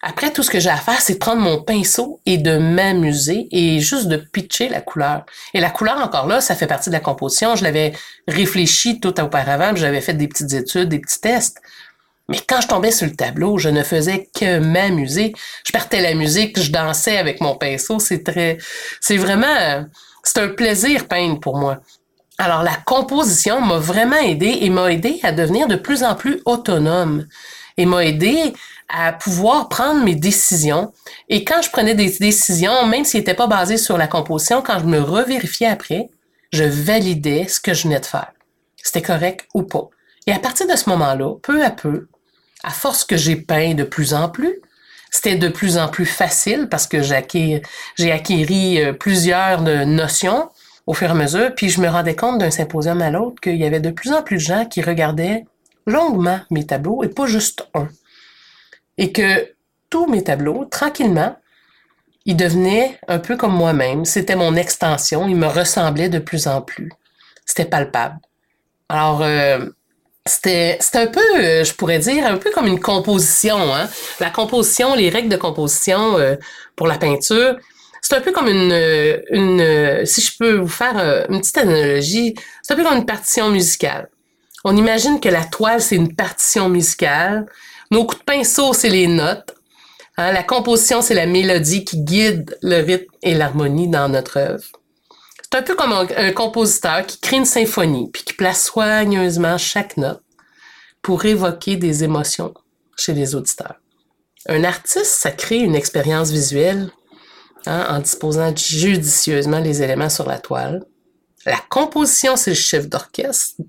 après, 0.04 0.32
tout 0.32 0.42
ce 0.42 0.50
que 0.50 0.58
j'ai 0.58 0.68
à 0.68 0.76
faire, 0.76 1.00
c'est 1.00 1.16
prendre 1.16 1.40
mon 1.40 1.62
pinceau 1.62 2.20
et 2.26 2.36
de 2.36 2.58
m'amuser 2.58 3.46
et 3.52 3.78
juste 3.78 4.08
de 4.08 4.16
pitcher 4.16 4.68
la 4.68 4.80
couleur. 4.80 5.24
Et 5.54 5.60
la 5.60 5.70
couleur, 5.70 5.98
encore 5.98 6.26
là, 6.26 6.40
ça 6.40 6.56
fait 6.56 6.66
partie 6.66 6.90
de 6.90 6.94
la 6.94 7.00
composition. 7.00 7.54
Je 7.54 7.62
l'avais 7.62 7.92
réfléchi 8.26 8.98
tout 8.98 9.20
auparavant, 9.20 9.76
j'avais 9.76 10.00
fait 10.00 10.14
des 10.14 10.26
petites 10.26 10.52
études, 10.54 10.88
des 10.88 10.98
petits 10.98 11.20
tests. 11.20 11.58
Mais 12.28 12.38
quand 12.48 12.60
je 12.60 12.66
tombais 12.66 12.90
sur 12.90 13.06
le 13.06 13.14
tableau, 13.14 13.58
je 13.58 13.68
ne 13.68 13.84
faisais 13.84 14.28
que 14.34 14.58
m'amuser. 14.58 15.34
Je 15.64 15.70
partais 15.70 16.02
la 16.02 16.14
musique, 16.14 16.60
je 16.60 16.72
dansais 16.72 17.16
avec 17.16 17.40
mon 17.40 17.54
pinceau. 17.54 18.00
C'est 18.00 18.24
très, 18.24 18.58
c'est 19.00 19.16
vraiment, 19.16 19.86
c'est 20.24 20.38
un 20.38 20.48
plaisir 20.48 21.06
peindre 21.06 21.38
pour 21.38 21.58
moi. 21.58 21.78
Alors, 22.38 22.64
la 22.64 22.74
composition 22.74 23.60
m'a 23.60 23.78
vraiment 23.78 24.16
aidé 24.16 24.58
et 24.62 24.70
m'a 24.70 24.90
aidé 24.90 25.20
à 25.22 25.30
devenir 25.30 25.68
de 25.68 25.76
plus 25.76 26.02
en 26.02 26.16
plus 26.16 26.40
autonome 26.44 27.26
et 27.76 27.86
m'a 27.86 28.04
aidé 28.04 28.52
à 28.88 29.12
pouvoir 29.12 29.68
prendre 29.68 30.04
mes 30.04 30.14
décisions. 30.14 30.92
Et 31.28 31.44
quand 31.44 31.62
je 31.62 31.70
prenais 31.70 31.94
des 31.94 32.10
décisions, 32.20 32.86
même 32.86 33.04
s'ils 33.04 33.20
n'étaient 33.20 33.34
pas 33.34 33.46
basées 33.46 33.78
sur 33.78 33.96
la 33.96 34.06
composition, 34.06 34.62
quand 34.62 34.78
je 34.80 34.84
me 34.84 35.00
revérifiais 35.00 35.68
après, 35.68 36.08
je 36.52 36.64
validais 36.64 37.48
ce 37.48 37.60
que 37.60 37.72
je 37.72 37.84
venais 37.84 38.00
de 38.00 38.06
faire. 38.06 38.32
C'était 38.76 39.02
correct 39.02 39.46
ou 39.54 39.62
pas. 39.62 39.88
Et 40.26 40.32
à 40.32 40.38
partir 40.38 40.66
de 40.66 40.76
ce 40.76 40.90
moment-là, 40.90 41.36
peu 41.42 41.64
à 41.64 41.70
peu, 41.70 42.08
à 42.62 42.70
force 42.70 43.04
que 43.04 43.16
j'ai 43.16 43.36
peint 43.36 43.74
de 43.74 43.84
plus 43.84 44.14
en 44.14 44.28
plus, 44.28 44.60
c'était 45.10 45.36
de 45.36 45.48
plus 45.48 45.78
en 45.78 45.88
plus 45.88 46.06
facile 46.06 46.68
parce 46.70 46.86
que 46.86 47.02
j'ai 47.02 47.14
acquis 47.14 48.80
euh, 48.80 48.92
plusieurs 48.92 49.60
notions 49.62 50.48
au 50.86 50.94
fur 50.94 51.08
et 51.08 51.10
à 51.10 51.14
mesure, 51.14 51.54
puis 51.54 51.68
je 51.68 51.80
me 51.80 51.88
rendais 51.88 52.16
compte 52.16 52.38
d'un 52.38 52.50
symposium 52.50 53.00
à 53.02 53.10
l'autre 53.10 53.40
qu'il 53.40 53.56
y 53.56 53.64
avait 53.64 53.80
de 53.80 53.90
plus 53.90 54.12
en 54.12 54.22
plus 54.22 54.36
de 54.36 54.40
gens 54.40 54.64
qui 54.64 54.82
regardaient 54.82 55.44
longuement 55.86 56.40
mes 56.50 56.66
tableaux 56.66 57.02
et 57.02 57.08
pas 57.08 57.26
juste 57.26 57.66
un 57.74 57.88
et 58.98 59.12
que 59.12 59.52
tous 59.90 60.06
mes 60.06 60.22
tableaux, 60.22 60.64
tranquillement, 60.64 61.36
ils 62.24 62.36
devenaient 62.36 62.98
un 63.08 63.18
peu 63.18 63.36
comme 63.36 63.54
moi-même. 63.54 64.04
C'était 64.04 64.36
mon 64.36 64.54
extension. 64.54 65.28
Ils 65.28 65.36
me 65.36 65.46
ressemblaient 65.46 66.08
de 66.08 66.18
plus 66.18 66.46
en 66.46 66.62
plus. 66.62 66.90
C'était 67.44 67.64
palpable. 67.64 68.18
Alors, 68.88 69.22
euh, 69.22 69.66
c'était, 70.24 70.78
un 70.94 71.06
peu, 71.06 71.20
euh, 71.38 71.64
je 71.64 71.74
pourrais 71.74 71.98
dire, 71.98 72.26
un 72.26 72.36
peu 72.36 72.50
comme 72.52 72.66
une 72.66 72.80
composition. 72.80 73.74
Hein? 73.74 73.88
La 74.20 74.30
composition, 74.30 74.94
les 74.94 75.10
règles 75.10 75.30
de 75.30 75.36
composition 75.36 76.16
euh, 76.18 76.36
pour 76.76 76.86
la 76.86 76.98
peinture, 76.98 77.56
c'est 78.00 78.16
un 78.16 78.20
peu 78.20 78.32
comme 78.32 78.48
une, 78.48 78.72
une, 79.30 80.06
si 80.06 80.20
je 80.20 80.36
peux 80.36 80.56
vous 80.56 80.68
faire 80.68 81.26
une 81.28 81.40
petite 81.40 81.58
analogie, 81.58 82.34
c'est 82.60 82.74
un 82.74 82.76
peu 82.76 82.82
comme 82.82 82.96
une 82.96 83.06
partition 83.06 83.48
musicale. 83.48 84.08
On 84.64 84.76
imagine 84.76 85.20
que 85.20 85.28
la 85.28 85.44
toile, 85.44 85.80
c'est 85.80 85.96
une 85.96 86.14
partition 86.14 86.68
musicale 86.68 87.46
nos 87.92 88.06
coups 88.06 88.20
de 88.20 88.24
pinceau, 88.24 88.72
c'est 88.72 88.88
les 88.88 89.06
notes. 89.06 89.54
Hein, 90.16 90.32
la 90.32 90.42
composition, 90.42 91.02
c'est 91.02 91.12
la 91.12 91.26
mélodie 91.26 91.84
qui 91.84 91.98
guide 91.98 92.56
le 92.62 92.82
rythme 92.82 93.12
et 93.22 93.34
l'harmonie 93.34 93.88
dans 93.88 94.08
notre 94.08 94.38
œuvre. 94.38 94.64
C'est 95.42 95.58
un 95.58 95.62
peu 95.62 95.74
comme 95.74 95.92
un, 95.92 96.32
compositeur 96.32 97.04
qui 97.04 97.20
crée 97.20 97.36
une 97.36 97.44
symphonie, 97.44 98.08
puis 98.10 98.22
qui 98.22 98.32
place 98.32 98.64
soigneusement 98.64 99.58
chaque 99.58 99.98
note 99.98 100.22
pour 101.02 101.26
évoquer 101.26 101.76
des 101.76 102.02
émotions 102.02 102.54
chez 102.96 103.12
les 103.12 103.34
auditeurs. 103.34 103.76
Un 104.48 104.64
artiste, 104.64 105.04
ça 105.04 105.30
crée 105.30 105.58
une 105.58 105.74
expérience 105.74 106.30
visuelle 106.30 106.90
hein, 107.66 107.86
en 107.90 107.98
disposant 107.98 108.56
judicieusement 108.56 109.60
les 109.60 109.82
éléments 109.82 110.08
sur 110.08 110.26
la 110.26 110.38
toile. 110.38 110.82
La 111.44 111.60
composition, 111.68 112.36
c'est 112.36 112.52
le 112.52 112.56
chef 112.56 112.88
d'orchestre 112.88 113.60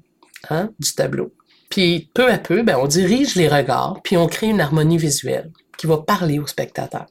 hein, 0.49 0.69
du 0.79 0.93
tableau. 0.93 1.33
Puis 1.69 2.09
peu 2.13 2.31
à 2.31 2.37
peu, 2.37 2.61
ben, 2.61 2.77
on 2.79 2.87
dirige 2.87 3.35
les 3.35 3.47
regards, 3.47 3.99
puis 4.03 4.17
on 4.17 4.27
crée 4.27 4.47
une 4.47 4.61
harmonie 4.61 4.97
visuelle 4.97 5.51
qui 5.77 5.87
va 5.87 5.97
parler 5.97 6.39
au 6.39 6.47
spectateur. 6.47 7.05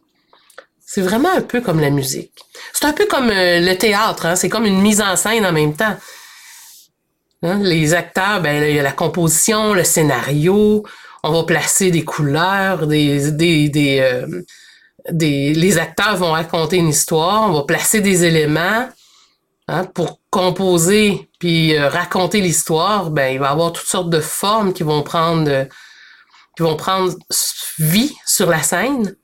C'est 0.85 1.01
vraiment 1.01 1.31
un 1.35 1.40
peu 1.40 1.61
comme 1.61 1.81
la 1.81 1.90
musique. 1.90 2.35
C'est 2.73 2.85
un 2.85 2.92
peu 2.92 3.07
comme 3.07 3.31
euh, 3.31 3.61
le 3.61 3.75
théâtre, 3.77 4.27
hein? 4.27 4.37
c'est 4.37 4.49
comme 4.49 4.66
une 4.66 4.81
mise 4.81 5.01
en 5.01 5.16
scène 5.16 5.47
en 5.47 5.53
même 5.53 5.75
temps. 5.75 5.97
Hein? 7.42 7.59
Les 7.62 7.95
acteurs, 7.95 8.40
ben, 8.40 8.62
il 8.68 8.77
y 8.77 8.79
a 8.79 8.83
la 8.83 8.92
composition, 8.92 9.75
le 9.75 9.85
scénario, 9.85 10.85
on 11.25 11.33
va 11.33 11.45
placer 11.45 11.90
des 11.90 12.05
couleurs, 12.05 12.87
des, 12.87 13.31
des, 13.33 13.68
des, 13.68 14.01
euh, 14.01 14.42
des, 15.11 15.55
les 15.55 15.79
acteurs 15.79 16.16
vont 16.16 16.33
raconter 16.33 16.77
une 16.77 16.88
histoire, 16.88 17.49
on 17.49 17.53
va 17.53 17.62
placer 17.62 18.01
des 18.01 18.25
éléments, 18.25 18.88
Hein, 19.68 19.85
pour 19.85 20.18
composer 20.29 21.29
puis 21.38 21.77
euh, 21.77 21.88
raconter 21.88 22.40
l'histoire, 22.40 23.11
ben 23.11 23.33
il 23.33 23.38
va 23.38 23.46
y 23.46 23.51
avoir 23.51 23.72
toutes 23.72 23.87
sortes 23.87 24.11
de 24.11 24.20
formes 24.20 24.72
qui 24.72 24.83
vont 24.83 25.03
prendre 25.03 25.48
euh, 25.48 25.64
qui 26.57 26.64
vont 26.64 26.77
prendre 26.77 27.12
vie 27.79 28.12
sur 28.27 28.51
la 28.51 28.62
scène, 28.62 29.14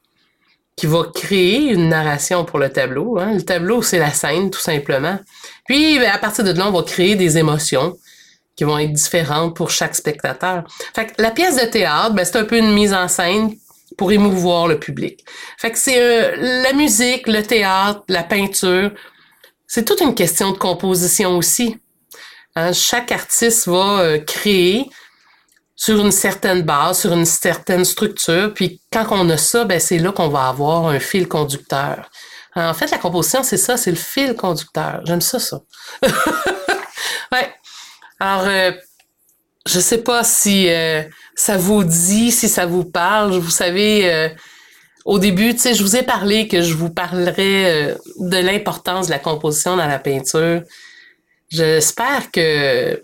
qui 0.76 0.86
va 0.86 1.04
créer 1.12 1.72
une 1.72 1.88
narration 1.88 2.44
pour 2.44 2.58
le 2.58 2.70
tableau. 2.70 3.18
Hein. 3.18 3.34
Le 3.34 3.42
tableau, 3.42 3.82
c'est 3.82 3.98
la 3.98 4.12
scène, 4.12 4.50
tout 4.50 4.60
simplement. 4.60 5.18
Puis, 5.66 5.98
ben, 5.98 6.10
à 6.10 6.18
partir 6.18 6.44
de 6.44 6.52
là, 6.52 6.68
on 6.68 6.72
va 6.72 6.82
créer 6.82 7.16
des 7.16 7.36
émotions 7.36 7.98
qui 8.56 8.64
vont 8.64 8.78
être 8.78 8.92
différentes 8.92 9.54
pour 9.54 9.70
chaque 9.70 9.94
spectateur. 9.94 10.64
La 11.18 11.30
pièce 11.30 11.56
de 11.56 11.66
théâtre, 11.66 12.14
ben, 12.14 12.24
c'est 12.24 12.38
un 12.38 12.44
peu 12.44 12.58
une 12.58 12.72
mise 12.72 12.94
en 12.94 13.08
scène 13.08 13.54
pour 13.96 14.12
émouvoir 14.12 14.68
le 14.68 14.78
public. 14.78 15.24
C'est 15.74 16.00
euh, 16.00 16.62
la 16.62 16.72
musique, 16.72 17.26
le 17.26 17.42
théâtre, 17.42 18.02
la 18.08 18.22
peinture, 18.22 18.92
c'est 19.68 19.84
toute 19.84 20.00
une 20.00 20.14
question 20.14 20.50
de 20.50 20.56
composition 20.56 21.36
aussi. 21.36 21.78
Hein, 22.56 22.72
chaque 22.72 23.12
artiste 23.12 23.68
va 23.68 24.00
euh, 24.00 24.18
créer 24.18 24.88
sur 25.76 26.00
une 26.04 26.10
certaine 26.10 26.62
base, 26.62 27.00
sur 27.00 27.12
une 27.12 27.26
certaine 27.26 27.84
structure, 27.84 28.52
puis 28.52 28.80
quand 28.90 29.06
on 29.10 29.28
a 29.30 29.36
ça, 29.36 29.64
ben 29.64 29.78
c'est 29.78 29.98
là 29.98 30.10
qu'on 30.10 30.28
va 30.28 30.48
avoir 30.48 30.88
un 30.88 30.98
fil 30.98 31.28
conducteur. 31.28 32.10
En 32.56 32.74
fait, 32.74 32.90
la 32.90 32.98
composition, 32.98 33.44
c'est 33.44 33.58
ça, 33.58 33.76
c'est 33.76 33.90
le 33.90 33.96
fil 33.96 34.34
conducteur. 34.34 35.02
J'aime 35.04 35.20
ça, 35.20 35.38
ça. 35.38 35.60
ouais. 37.32 37.54
Alors, 38.18 38.48
euh, 38.48 38.72
je 39.64 39.78
sais 39.78 39.98
pas 39.98 40.24
si 40.24 40.68
euh, 40.68 41.04
ça 41.36 41.56
vous 41.56 41.84
dit, 41.84 42.32
si 42.32 42.48
ça 42.48 42.66
vous 42.66 42.84
parle. 42.84 43.38
Vous 43.38 43.50
savez, 43.50 44.32
au 45.08 45.18
début, 45.18 45.54
tu 45.54 45.60
sais, 45.60 45.74
je 45.74 45.82
vous 45.82 45.96
ai 45.96 46.02
parlé 46.02 46.48
que 46.48 46.60
je 46.60 46.74
vous 46.74 46.90
parlerai 46.90 47.64
euh, 47.64 47.94
de 48.18 48.36
l'importance 48.36 49.06
de 49.06 49.12
la 49.12 49.18
composition 49.18 49.74
dans 49.74 49.86
la 49.86 49.98
peinture. 49.98 50.60
J'espère 51.48 52.30
que, 52.30 53.00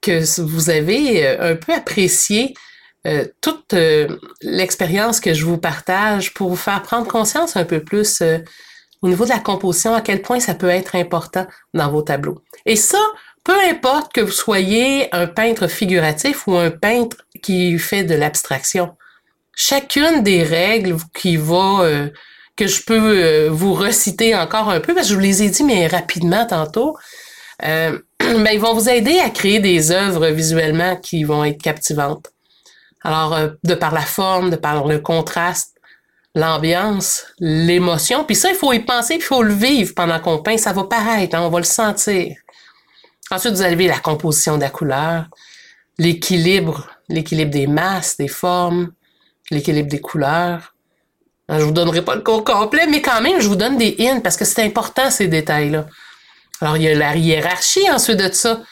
que 0.00 0.40
vous 0.40 0.70
avez 0.70 1.26
euh, 1.26 1.52
un 1.52 1.56
peu 1.56 1.74
apprécié 1.74 2.54
euh, 3.06 3.26
toute 3.42 3.74
l'expérience 4.40 5.20
que 5.20 5.34
je 5.34 5.44
vous 5.44 5.58
partage 5.58 6.32
pour 6.32 6.48
vous 6.48 6.56
faire 6.56 6.80
prendre 6.80 7.06
conscience 7.06 7.58
un 7.58 7.66
peu 7.66 7.84
plus 7.84 8.22
au 9.02 9.08
niveau 9.08 9.24
de 9.24 9.30
la 9.30 9.38
composition, 9.38 9.92
à 9.92 10.00
quel 10.00 10.22
point 10.22 10.40
ça 10.40 10.54
peut 10.54 10.70
être 10.70 10.96
important 10.96 11.46
dans 11.74 11.90
vos 11.90 12.00
tableaux. 12.00 12.40
Et 12.64 12.74
ça, 12.74 13.02
peu 13.44 13.54
importe 13.68 14.14
que 14.14 14.22
vous 14.22 14.32
soyez 14.32 15.14
un 15.14 15.26
peintre 15.26 15.66
figuratif 15.66 16.46
ou 16.46 16.56
un 16.56 16.70
peintre 16.70 17.18
qui 17.42 17.78
fait 17.78 18.02
de 18.02 18.14
l'abstraction 18.14 18.96
chacune 19.56 20.22
des 20.22 20.44
règles 20.44 20.96
qui 21.12 21.36
va 21.36 21.80
euh, 21.80 22.08
que 22.54 22.68
je 22.68 22.82
peux 22.84 23.18
euh, 23.18 23.48
vous 23.50 23.74
reciter 23.74 24.36
encore 24.36 24.70
un 24.70 24.78
peu 24.78 24.94
parce 24.94 25.06
que 25.06 25.14
je 25.14 25.18
vous 25.18 25.24
les 25.24 25.42
ai 25.42 25.50
dit 25.50 25.64
mais 25.64 25.88
rapidement 25.88 26.46
tantôt. 26.46 26.96
Euh, 27.64 27.98
ben, 28.20 28.48
ils 28.52 28.60
vont 28.60 28.74
vous 28.74 28.88
aider 28.88 29.18
à 29.18 29.30
créer 29.30 29.58
des 29.58 29.90
œuvres 29.90 30.28
visuellement 30.28 30.96
qui 30.96 31.24
vont 31.24 31.44
être 31.44 31.60
captivantes. 31.60 32.30
Alors, 33.02 33.38
de 33.62 33.74
par 33.74 33.94
la 33.94 34.00
forme, 34.00 34.50
de 34.50 34.56
par 34.56 34.84
le 34.86 34.98
contraste, 34.98 35.76
l'ambiance, 36.34 37.24
l'émotion. 37.38 38.24
Puis 38.24 38.34
ça, 38.34 38.50
il 38.50 38.56
faut 38.56 38.72
y 38.72 38.80
penser, 38.80 39.14
puis 39.14 39.24
il 39.24 39.28
faut 39.28 39.42
le 39.42 39.54
vivre 39.54 39.94
pendant 39.94 40.18
qu'on 40.18 40.42
peint. 40.42 40.56
Ça 40.56 40.72
va 40.72 40.84
paraître, 40.84 41.36
hein, 41.36 41.42
on 41.42 41.48
va 41.48 41.58
le 41.58 41.64
sentir. 41.64 42.36
Ensuite, 43.30 43.54
vous 43.54 43.62
avez 43.62 43.86
la 43.86 44.00
composition 44.00 44.56
de 44.56 44.62
la 44.62 44.70
couleur, 44.70 45.26
l'équilibre, 45.98 46.88
l'équilibre 47.08 47.52
des 47.52 47.68
masses, 47.68 48.16
des 48.16 48.28
formes, 48.28 48.92
l'équilibre 49.50 49.88
des 49.88 50.00
couleurs. 50.00 50.74
Je 51.48 51.62
vous 51.62 51.72
donnerai 51.72 52.02
pas 52.02 52.16
le 52.16 52.22
cours 52.22 52.44
complet, 52.44 52.86
mais 52.88 53.00
quand 53.00 53.20
même, 53.20 53.40
je 53.40 53.46
vous 53.46 53.56
donne 53.56 53.78
des 53.78 53.96
hints 54.00 54.20
parce 54.20 54.36
que 54.36 54.44
c'est 54.44 54.64
important 54.64 55.10
ces 55.10 55.28
détails-là. 55.28 55.86
Alors, 56.60 56.76
il 56.76 56.82
y 56.82 56.88
a 56.88 56.94
la 56.94 57.16
hiérarchie 57.16 57.88
ensuite 57.90 58.16
de 58.16 58.32
ça. 58.32 58.62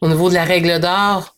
Au 0.00 0.08
niveau 0.08 0.28
de 0.28 0.34
la 0.34 0.44
règle 0.44 0.80
d'or, 0.80 1.36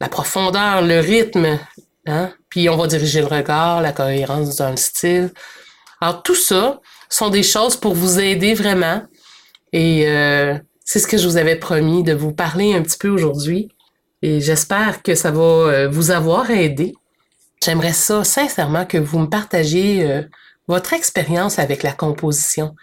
la 0.00 0.08
profondeur, 0.08 0.82
le 0.82 1.00
rythme, 1.00 1.58
hein? 2.06 2.30
Puis 2.48 2.68
on 2.68 2.76
va 2.76 2.86
diriger 2.86 3.20
le 3.20 3.26
regard, 3.26 3.80
la 3.80 3.92
cohérence 3.92 4.56
dans 4.56 4.70
le 4.70 4.76
style. 4.76 5.32
Alors, 6.00 6.22
tout 6.22 6.34
ça 6.34 6.80
sont 7.08 7.30
des 7.30 7.42
choses 7.42 7.76
pour 7.76 7.94
vous 7.94 8.20
aider 8.20 8.54
vraiment. 8.54 9.02
Et 9.72 10.06
euh, 10.06 10.56
c'est 10.84 10.98
ce 11.00 11.06
que 11.06 11.16
je 11.16 11.26
vous 11.26 11.36
avais 11.36 11.56
promis 11.56 12.04
de 12.04 12.12
vous 12.12 12.32
parler 12.32 12.74
un 12.74 12.82
petit 12.82 12.98
peu 12.98 13.08
aujourd'hui. 13.08 13.68
Et 14.22 14.40
j'espère 14.40 15.02
que 15.02 15.14
ça 15.14 15.30
va 15.30 15.42
euh, 15.42 15.88
vous 15.88 16.10
avoir 16.10 16.50
aidé. 16.50 16.94
J'aimerais 17.64 17.92
ça 17.92 18.24
sincèrement 18.24 18.84
que 18.84 18.98
vous 18.98 19.18
me 19.18 19.26
partagiez 19.26 20.04
euh, 20.04 20.22
votre 20.68 20.92
expérience 20.92 21.58
avec 21.58 21.82
la 21.82 21.92
composition. 21.92 22.74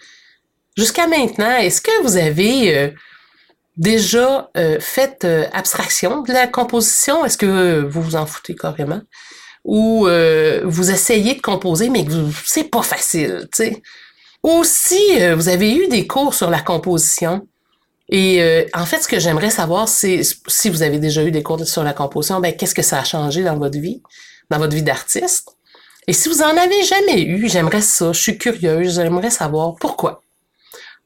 Jusqu'à 0.76 1.06
maintenant, 1.06 1.56
est-ce 1.56 1.80
que 1.80 2.02
vous 2.02 2.16
avez 2.16 2.76
euh, 2.76 2.90
déjà 3.76 4.50
fait 4.80 5.26
abstraction 5.52 6.22
de 6.22 6.32
la 6.32 6.46
composition? 6.46 7.24
Est-ce 7.24 7.38
que 7.38 7.82
vous 7.82 8.02
vous 8.02 8.16
en 8.16 8.26
foutez 8.26 8.54
carrément? 8.54 9.00
Ou 9.64 10.06
vous 10.64 10.90
essayez 10.90 11.34
de 11.34 11.40
composer, 11.40 11.88
mais 11.88 12.04
que 12.04 12.12
c'est 12.44 12.64
pas 12.64 12.82
facile, 12.82 13.48
tu 13.52 13.64
sais? 13.64 13.82
Ou 14.42 14.62
si 14.64 14.98
vous 15.34 15.48
avez 15.48 15.74
eu 15.74 15.88
des 15.88 16.06
cours 16.06 16.34
sur 16.34 16.50
la 16.50 16.60
composition, 16.60 17.46
et 18.12 18.42
euh, 18.42 18.64
en 18.74 18.84
fait, 18.84 18.98
ce 19.02 19.08
que 19.08 19.18
j'aimerais 19.18 19.48
savoir, 19.48 19.88
c'est 19.88 20.20
si 20.46 20.68
vous 20.68 20.82
avez 20.82 20.98
déjà 20.98 21.24
eu 21.24 21.30
des 21.30 21.42
cours 21.42 21.66
sur 21.66 21.82
la 21.82 21.94
composition, 21.94 22.40
ben 22.40 22.54
qu'est-ce 22.54 22.74
que 22.74 22.82
ça 22.82 22.98
a 22.98 23.04
changé 23.04 23.42
dans 23.42 23.56
votre 23.56 23.78
vie, 23.78 24.02
dans 24.52 24.58
votre 24.58 24.74
vie 24.74 24.82
d'artiste. 24.82 25.56
Et 26.06 26.12
si 26.12 26.28
vous 26.28 26.42
en 26.42 26.56
avez 26.56 26.82
jamais 26.84 27.22
eu, 27.22 27.48
j'aimerais 27.48 27.80
ça. 27.80 28.12
Je 28.12 28.20
suis 28.20 28.38
curieuse. 28.38 28.96
J'aimerais 28.96 29.30
savoir 29.30 29.74
pourquoi. 29.80 30.22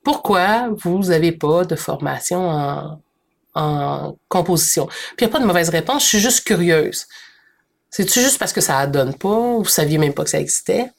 Pourquoi 0.02 0.68
vous 0.76 0.98
n'avez 1.04 1.32
pas 1.32 1.64
de 1.64 1.76
formation 1.76 3.00
en, 3.54 4.16
composition? 4.28 4.87
Puis 4.87 5.24
il 5.24 5.24
n'y 5.26 5.30
a 5.30 5.32
pas 5.32 5.40
de 5.40 5.46
mauvaise 5.46 5.68
réponse. 5.68 6.02
Je 6.02 6.09
suis 6.09 6.18
juste 6.18 6.44
curieuse. 6.44 7.06
C'est-tu 7.90 8.20
juste 8.20 8.38
parce 8.38 8.52
que 8.52 8.61
ça 8.61 8.87
ne 8.87 8.92
donne 8.92 9.14
pas, 9.14 9.28
ou 9.28 9.62
vous 9.62 9.68
saviez 9.68 9.96
même 9.96 10.12
pas 10.12 10.24
que 10.24 10.30
ça 10.30 10.40
existait, 10.40 10.90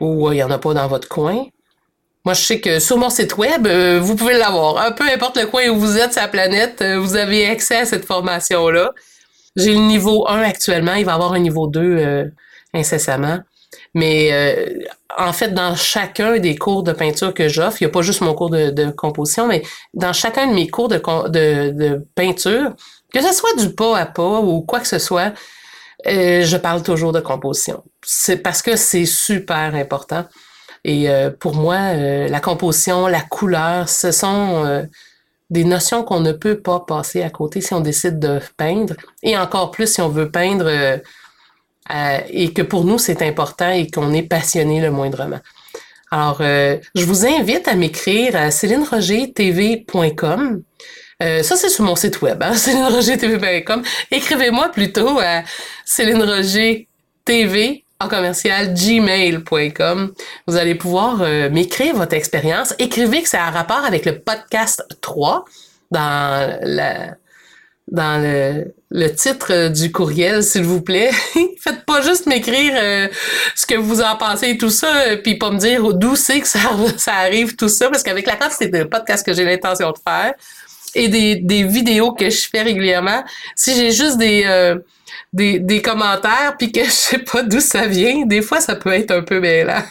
ou 0.00 0.32
il 0.32 0.36
n'y 0.36 0.42
en 0.42 0.50
a 0.50 0.58
pas 0.58 0.74
dans 0.74 0.88
votre 0.88 1.08
coin? 1.08 1.46
Moi, 2.24 2.34
je 2.34 2.40
sais 2.40 2.60
que 2.60 2.80
sur 2.80 2.96
mon 2.96 3.10
site 3.10 3.36
web, 3.36 3.66
euh, 3.66 4.00
vous 4.00 4.16
pouvez 4.16 4.36
l'avoir. 4.36 4.94
peu 4.94 5.04
importe 5.04 5.36
le 5.36 5.46
coin 5.46 5.68
où 5.68 5.78
vous 5.78 5.96
êtes 5.98 6.12
sur 6.14 6.22
la 6.22 6.28
planète, 6.28 6.82
euh, 6.82 6.98
vous 6.98 7.14
avez 7.14 7.46
accès 7.46 7.76
à 7.76 7.84
cette 7.84 8.04
formation-là. 8.04 8.92
J'ai 9.58 9.74
le 9.74 9.80
niveau 9.80 10.26
1 10.28 10.40
actuellement. 10.40 10.94
Il 10.94 11.04
va 11.04 11.12
y 11.12 11.14
avoir 11.14 11.34
un 11.34 11.38
niveau 11.38 11.66
2 11.66 11.80
euh, 11.80 12.24
incessamment. 12.72 13.40
Mais 13.94 14.32
en 15.18 15.32
fait, 15.32 15.52
dans 15.52 15.74
chacun 15.74 16.38
des 16.38 16.56
cours 16.56 16.82
de 16.82 16.92
peinture 16.92 17.34
que 17.34 17.48
j'offre, 17.48 17.82
il 17.82 17.84
n'y 17.84 17.90
a 17.90 17.92
pas 17.92 18.02
juste 18.02 18.22
mon 18.22 18.34
cours 18.34 18.50
de, 18.50 18.90
composition, 18.90 19.46
mais 19.46 19.62
dans 19.92 20.12
chacun 20.12 20.46
de 20.46 20.54
mes 20.54 20.68
cours 20.68 20.88
de, 20.88 20.96
de, 21.28 21.70
de, 21.70 22.06
peinture, 22.14 22.74
que 23.12 23.20
ce 23.20 23.32
soit 23.32 23.54
du 23.58 23.74
pas 23.74 23.98
à 23.98 24.06
pas 24.06 24.40
ou 24.40 24.62
quoi 24.62 24.80
que 24.80 24.86
ce 24.86 24.98
soit, 24.98 25.32
je 26.04 26.56
parle 26.56 26.82
toujours 26.82 27.12
de 27.12 27.20
composition. 27.20 27.82
C'est 28.04 28.38
parce 28.38 28.62
que 28.62 28.76
c'est 28.76 29.06
super 29.06 29.74
important. 29.74 30.24
Et 30.84 31.10
euh, 31.10 31.30
pour 31.30 31.54
moi, 31.54 31.76
euh, 31.76 32.28
la 32.28 32.40
composition, 32.40 33.06
la 33.06 33.20
couleur, 33.20 33.88
ce 33.88 34.10
sont 34.10 34.64
euh, 34.64 34.82
des 35.50 35.64
notions 35.64 36.04
qu'on 36.04 36.20
ne 36.20 36.32
peut 36.32 36.60
pas 36.60 36.80
passer 36.80 37.22
à 37.22 37.30
côté 37.30 37.60
si 37.60 37.74
on 37.74 37.80
décide 37.80 38.18
de 38.18 38.40
peindre. 38.56 38.94
Et 39.22 39.36
encore 39.36 39.70
plus 39.70 39.92
si 39.92 40.00
on 40.00 40.08
veut 40.08 40.30
peindre 40.30 41.00
et 42.30 42.52
que 42.52 42.62
pour 42.62 42.84
nous, 42.84 42.98
c'est 42.98 43.22
important 43.22 43.70
et 43.70 43.90
qu'on 43.90 44.12
est 44.12 44.22
passionné 44.22 44.80
le 44.80 44.90
moindrement. 44.90 45.40
Alors, 46.10 46.38
je 46.40 47.04
vous 47.04 47.26
invite 47.26 47.68
à 47.68 47.74
m'écrire 47.74 48.34
à 48.36 48.50
célinerogertv.com. 48.50 50.62
ça, 51.20 51.56
c'est 51.56 51.68
sur 51.68 51.84
mon 51.84 51.96
site 51.96 52.20
web, 52.20 52.42
hein, 52.42 52.54
célinerogertv.com. 52.54 53.82
Écrivez-moi 54.10 54.68
plutôt 54.68 55.18
à 55.18 55.42
célinerogertv 55.86 57.84
en 58.00 58.08
commercial 58.08 58.74
gmail.com. 58.74 60.12
Vous 60.46 60.56
allez 60.56 60.76
pouvoir 60.76 61.22
euh, 61.22 61.50
m'écrire 61.50 61.96
votre 61.96 62.14
expérience. 62.14 62.74
Écrivez 62.78 63.22
que 63.22 63.28
c'est 63.28 63.38
un 63.38 63.50
rapport 63.50 63.84
avec 63.84 64.04
le 64.04 64.20
podcast 64.20 64.84
3 65.00 65.44
dans 65.90 66.58
la 66.62 67.16
dans 67.90 68.22
le, 68.22 68.74
le 68.90 69.08
titre 69.14 69.68
du 69.68 69.90
courriel, 69.90 70.42
s'il 70.42 70.62
vous 70.62 70.82
plaît. 70.82 71.10
Faites 71.58 71.86
pas 71.86 72.02
juste 72.02 72.26
m'écrire 72.26 72.74
euh, 72.76 73.08
ce 73.56 73.64
que 73.64 73.76
vous 73.76 74.02
en 74.02 74.14
pensez 74.16 74.50
et 74.50 74.58
tout 74.58 74.68
ça, 74.68 74.94
euh, 74.94 75.16
puis 75.16 75.38
pas 75.38 75.50
me 75.50 75.58
dire 75.58 75.94
d'où 75.94 76.14
c'est 76.14 76.40
que 76.40 76.46
ça, 76.46 76.60
ça 76.98 77.14
arrive 77.14 77.56
tout 77.56 77.70
ça, 77.70 77.88
parce 77.88 78.02
qu'avec 78.02 78.26
la 78.26 78.36
c'est 78.50 78.70
le 78.70 78.90
podcast 78.90 79.24
que 79.24 79.32
j'ai 79.32 79.44
l'intention 79.44 79.90
de 79.90 79.98
faire 80.06 80.34
et 80.94 81.08
des, 81.08 81.36
des 81.36 81.64
vidéos 81.64 82.12
que 82.12 82.28
je 82.28 82.46
fais 82.46 82.60
régulièrement. 82.60 83.24
Si 83.56 83.74
j'ai 83.74 83.90
juste 83.90 84.18
des 84.18 84.44
des, 85.32 85.58
des 85.58 85.82
commentaires 85.82 86.54
puis 86.58 86.72
que 86.72 86.84
je 86.84 86.90
sais 86.90 87.18
pas 87.18 87.42
d'où 87.42 87.60
ça 87.60 87.86
vient, 87.86 88.24
des 88.26 88.42
fois 88.42 88.60
ça 88.60 88.76
peut 88.76 88.92
être 88.92 89.10
un 89.10 89.22
peu 89.22 89.40
mêlant. 89.40 89.82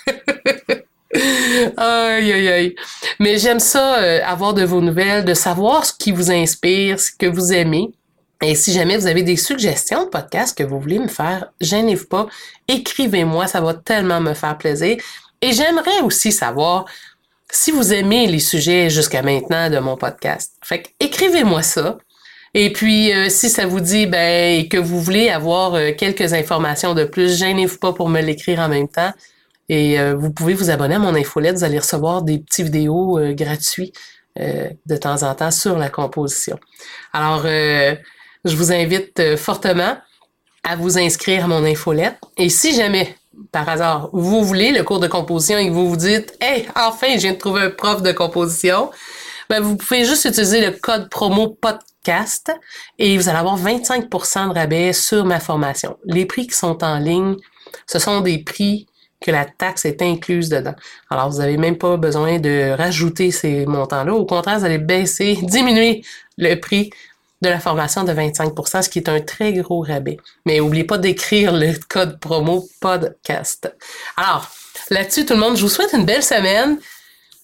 aïe 1.78 2.32
aïe 2.32 2.48
aïe. 2.50 2.76
Mais 3.20 3.38
j'aime 3.38 3.60
ça 3.60 4.00
euh, 4.00 4.20
avoir 4.26 4.54
de 4.54 4.64
vos 4.64 4.82
nouvelles, 4.82 5.26
de 5.26 5.34
savoir 5.34 5.86
ce 5.86 5.94
qui 5.94 6.12
vous 6.12 6.32
inspire, 6.32 7.00
ce 7.00 7.12
que 7.12 7.28
vous 7.28 7.54
aimez. 7.54 7.90
Et 8.44 8.56
si 8.56 8.72
jamais 8.72 8.98
vous 8.98 9.08
avez 9.08 9.24
des 9.24 9.38
suggestions 9.38 10.04
de 10.06 10.10
podcasts 10.10 10.56
que 10.56 10.64
vous 10.64 10.80
voulez 10.80 11.00
me 11.00 11.08
faire, 11.08 11.52
gênez-vous 11.60 12.06
pas, 12.06 12.28
écrivez-moi, 12.68 13.48
ça 13.48 13.62
va 13.62 13.74
tellement 13.74 14.22
me 14.22 14.36
faire 14.36 14.58
plaisir. 14.58 14.98
Et 15.42 15.54
j'aimerais 15.54 16.02
aussi 16.04 16.32
savoir 16.32 16.86
si 17.50 17.72
vous 17.72 17.94
aimez 17.94 18.28
les 18.28 18.40
sujets 18.40 18.90
jusqu'à 18.90 19.22
maintenant 19.22 19.70
de 19.70 19.80
mon 19.80 19.98
podcast. 19.98 20.54
Fait 20.62 20.84
écrivez-moi 21.00 21.64
ça. 21.64 21.98
Et 22.54 22.72
puis, 22.72 23.14
euh, 23.14 23.30
si 23.30 23.50
ça 23.50 23.66
vous 23.66 23.80
dit 23.80 24.06
ben, 24.06 24.68
que 24.68 24.78
vous 24.78 25.02
voulez 25.02 25.30
avoir 25.30 25.76
euh, 25.76 25.92
quelques 25.98 26.34
informations 26.34 26.94
de 26.94 27.04
plus, 27.04 27.38
gênez-vous 27.38 27.78
pas 27.78 27.94
pour 27.94 28.10
me 28.10 28.22
l'écrire 28.22 28.60
en 28.60 28.70
même 28.70 28.88
temps. 28.88 29.12
Et 29.70 30.00
euh, 30.00 30.16
vous 30.16 30.32
pouvez 30.32 30.54
vous 30.54 30.70
abonner 30.70 30.96
à 30.96 31.00
mon 31.00 31.14
infolette. 31.14 31.58
Vous 31.58 31.64
allez 31.64 31.80
recevoir 31.80 32.22
des 32.22 32.40
petits 32.40 32.64
vidéos 32.64 33.20
gratuits 33.34 33.92
de 34.40 34.98
temps 34.98 35.24
en 35.24 35.34
temps 35.34 35.50
sur 35.50 35.80
la 35.80 35.90
composition. 35.90 36.60
Alors, 37.12 37.42
je 37.42 38.56
vous 38.56 38.72
invite 38.72 39.36
fortement 39.36 39.98
à 40.64 40.76
vous 40.76 41.00
inscrire 41.00 41.46
à 41.46 41.48
mon 41.48 41.66
infolette. 41.66 42.18
Et 42.38 42.50
si 42.50 42.76
jamais, 42.76 43.16
par 43.52 43.68
hasard, 43.68 44.10
vous 44.14 44.44
voulez 44.44 44.72
le 44.72 44.84
cours 44.84 45.00
de 45.00 45.08
composition 45.08 45.58
et 45.58 45.68
que 45.68 45.74
vous 45.74 45.90
vous 45.90 45.98
dites, 45.98 46.38
hey, 46.40 46.68
enfin, 46.76 47.08
je 47.16 47.22
viens 47.22 47.34
de 47.34 47.38
trouver 47.38 47.62
un 47.62 47.70
prof 47.72 48.04
de 48.04 48.12
composition, 48.12 48.92
ben, 49.50 49.62
vous 49.62 49.78
pouvez 49.78 50.06
juste 50.06 50.26
utiliser 50.26 50.66
le 50.66 50.72
code 50.72 51.10
promo 51.10 51.50
podcast 51.50 52.52
et 53.00 53.18
vous 53.18 53.30
allez 53.30 53.38
avoir 53.38 53.60
25% 53.60 54.50
de 54.50 54.54
rabais 54.54 54.94
sur 54.94 55.26
ma 55.26 55.40
formation. 55.40 55.98
Les 56.06 56.26
prix 56.26 56.48
qui 56.48 56.58
sont 56.58 56.84
en 56.84 57.00
ligne, 57.00 57.36
ce 57.86 58.00
sont 58.00 58.22
des 58.22 58.40
prix 58.40 58.88
que 59.20 59.32
la 59.32 59.46
taxe 59.46 59.86
est 59.86 60.02
incluse 60.02 60.50
dedans. 60.50 60.76
Alors, 61.10 61.30
vous 61.30 61.40
n'avez 61.40 61.58
même 61.58 61.78
pas 61.78 61.98
besoin 61.98 62.40
de 62.40 62.76
rajouter 62.78 63.32
ces 63.32 63.66
montants-là. 63.66 64.14
Au 64.14 64.26
contraire, 64.26 64.60
vous 64.60 64.66
allez 64.66 64.78
baisser, 64.78 65.40
diminuer 65.42 66.04
le 66.38 66.56
prix 66.56 66.92
de 67.42 67.50
la 67.50 67.60
formation 67.60 68.04
de 68.04 68.12
25% 68.14 68.82
ce 68.82 68.90
qui 68.90 69.00
est 69.00 69.10
un 69.10 69.22
très 69.22 69.54
gros 69.54 69.82
rabais. 69.82 70.18
Mais 70.46 70.58
n'oubliez 70.58 70.84
pas 70.84 70.98
d'écrire 70.98 71.54
le 71.54 71.74
code 71.88 72.20
promo 72.20 72.68
podcast. 72.80 73.72
Alors, 74.16 74.50
là-dessus, 74.90 75.26
tout 75.26 75.34
le 75.34 75.40
monde, 75.40 75.56
je 75.56 75.62
vous 75.62 75.70
souhaite 75.70 75.94
une 75.94 76.06
belle 76.06 76.24
semaine. 76.24 76.80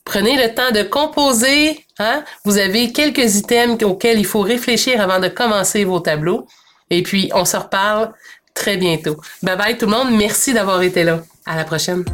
Prenez 0.06 0.36
le 0.36 0.54
temps 0.54 0.72
de 0.72 0.84
composer. 0.84 1.86
Hein? 2.00 2.24
Vous 2.46 2.58
avez 2.58 2.92
quelques 2.92 3.36
items 3.36 3.84
auxquels 3.84 4.20
il 4.20 4.26
faut 4.26 4.42
réfléchir 4.42 5.02
avant 5.02 5.20
de 5.20 5.28
commencer 5.28 5.86
vos 5.86 6.00
tableaux. 6.00 6.48
Et 6.90 7.04
puis, 7.04 7.32
on 7.34 7.46
se 7.46 7.58
reparle 7.58 8.12
très 8.54 8.78
bientôt. 8.78 9.18
Bye 9.42 9.58
bye 9.58 9.78
tout 9.78 9.86
le 9.86 9.92
monde. 9.92 10.12
Merci 10.12 10.54
d'avoir 10.54 10.82
été 10.82 11.04
là. 11.04 11.22
À 11.46 11.56
la 11.56 11.64
prochaine. 11.64 12.06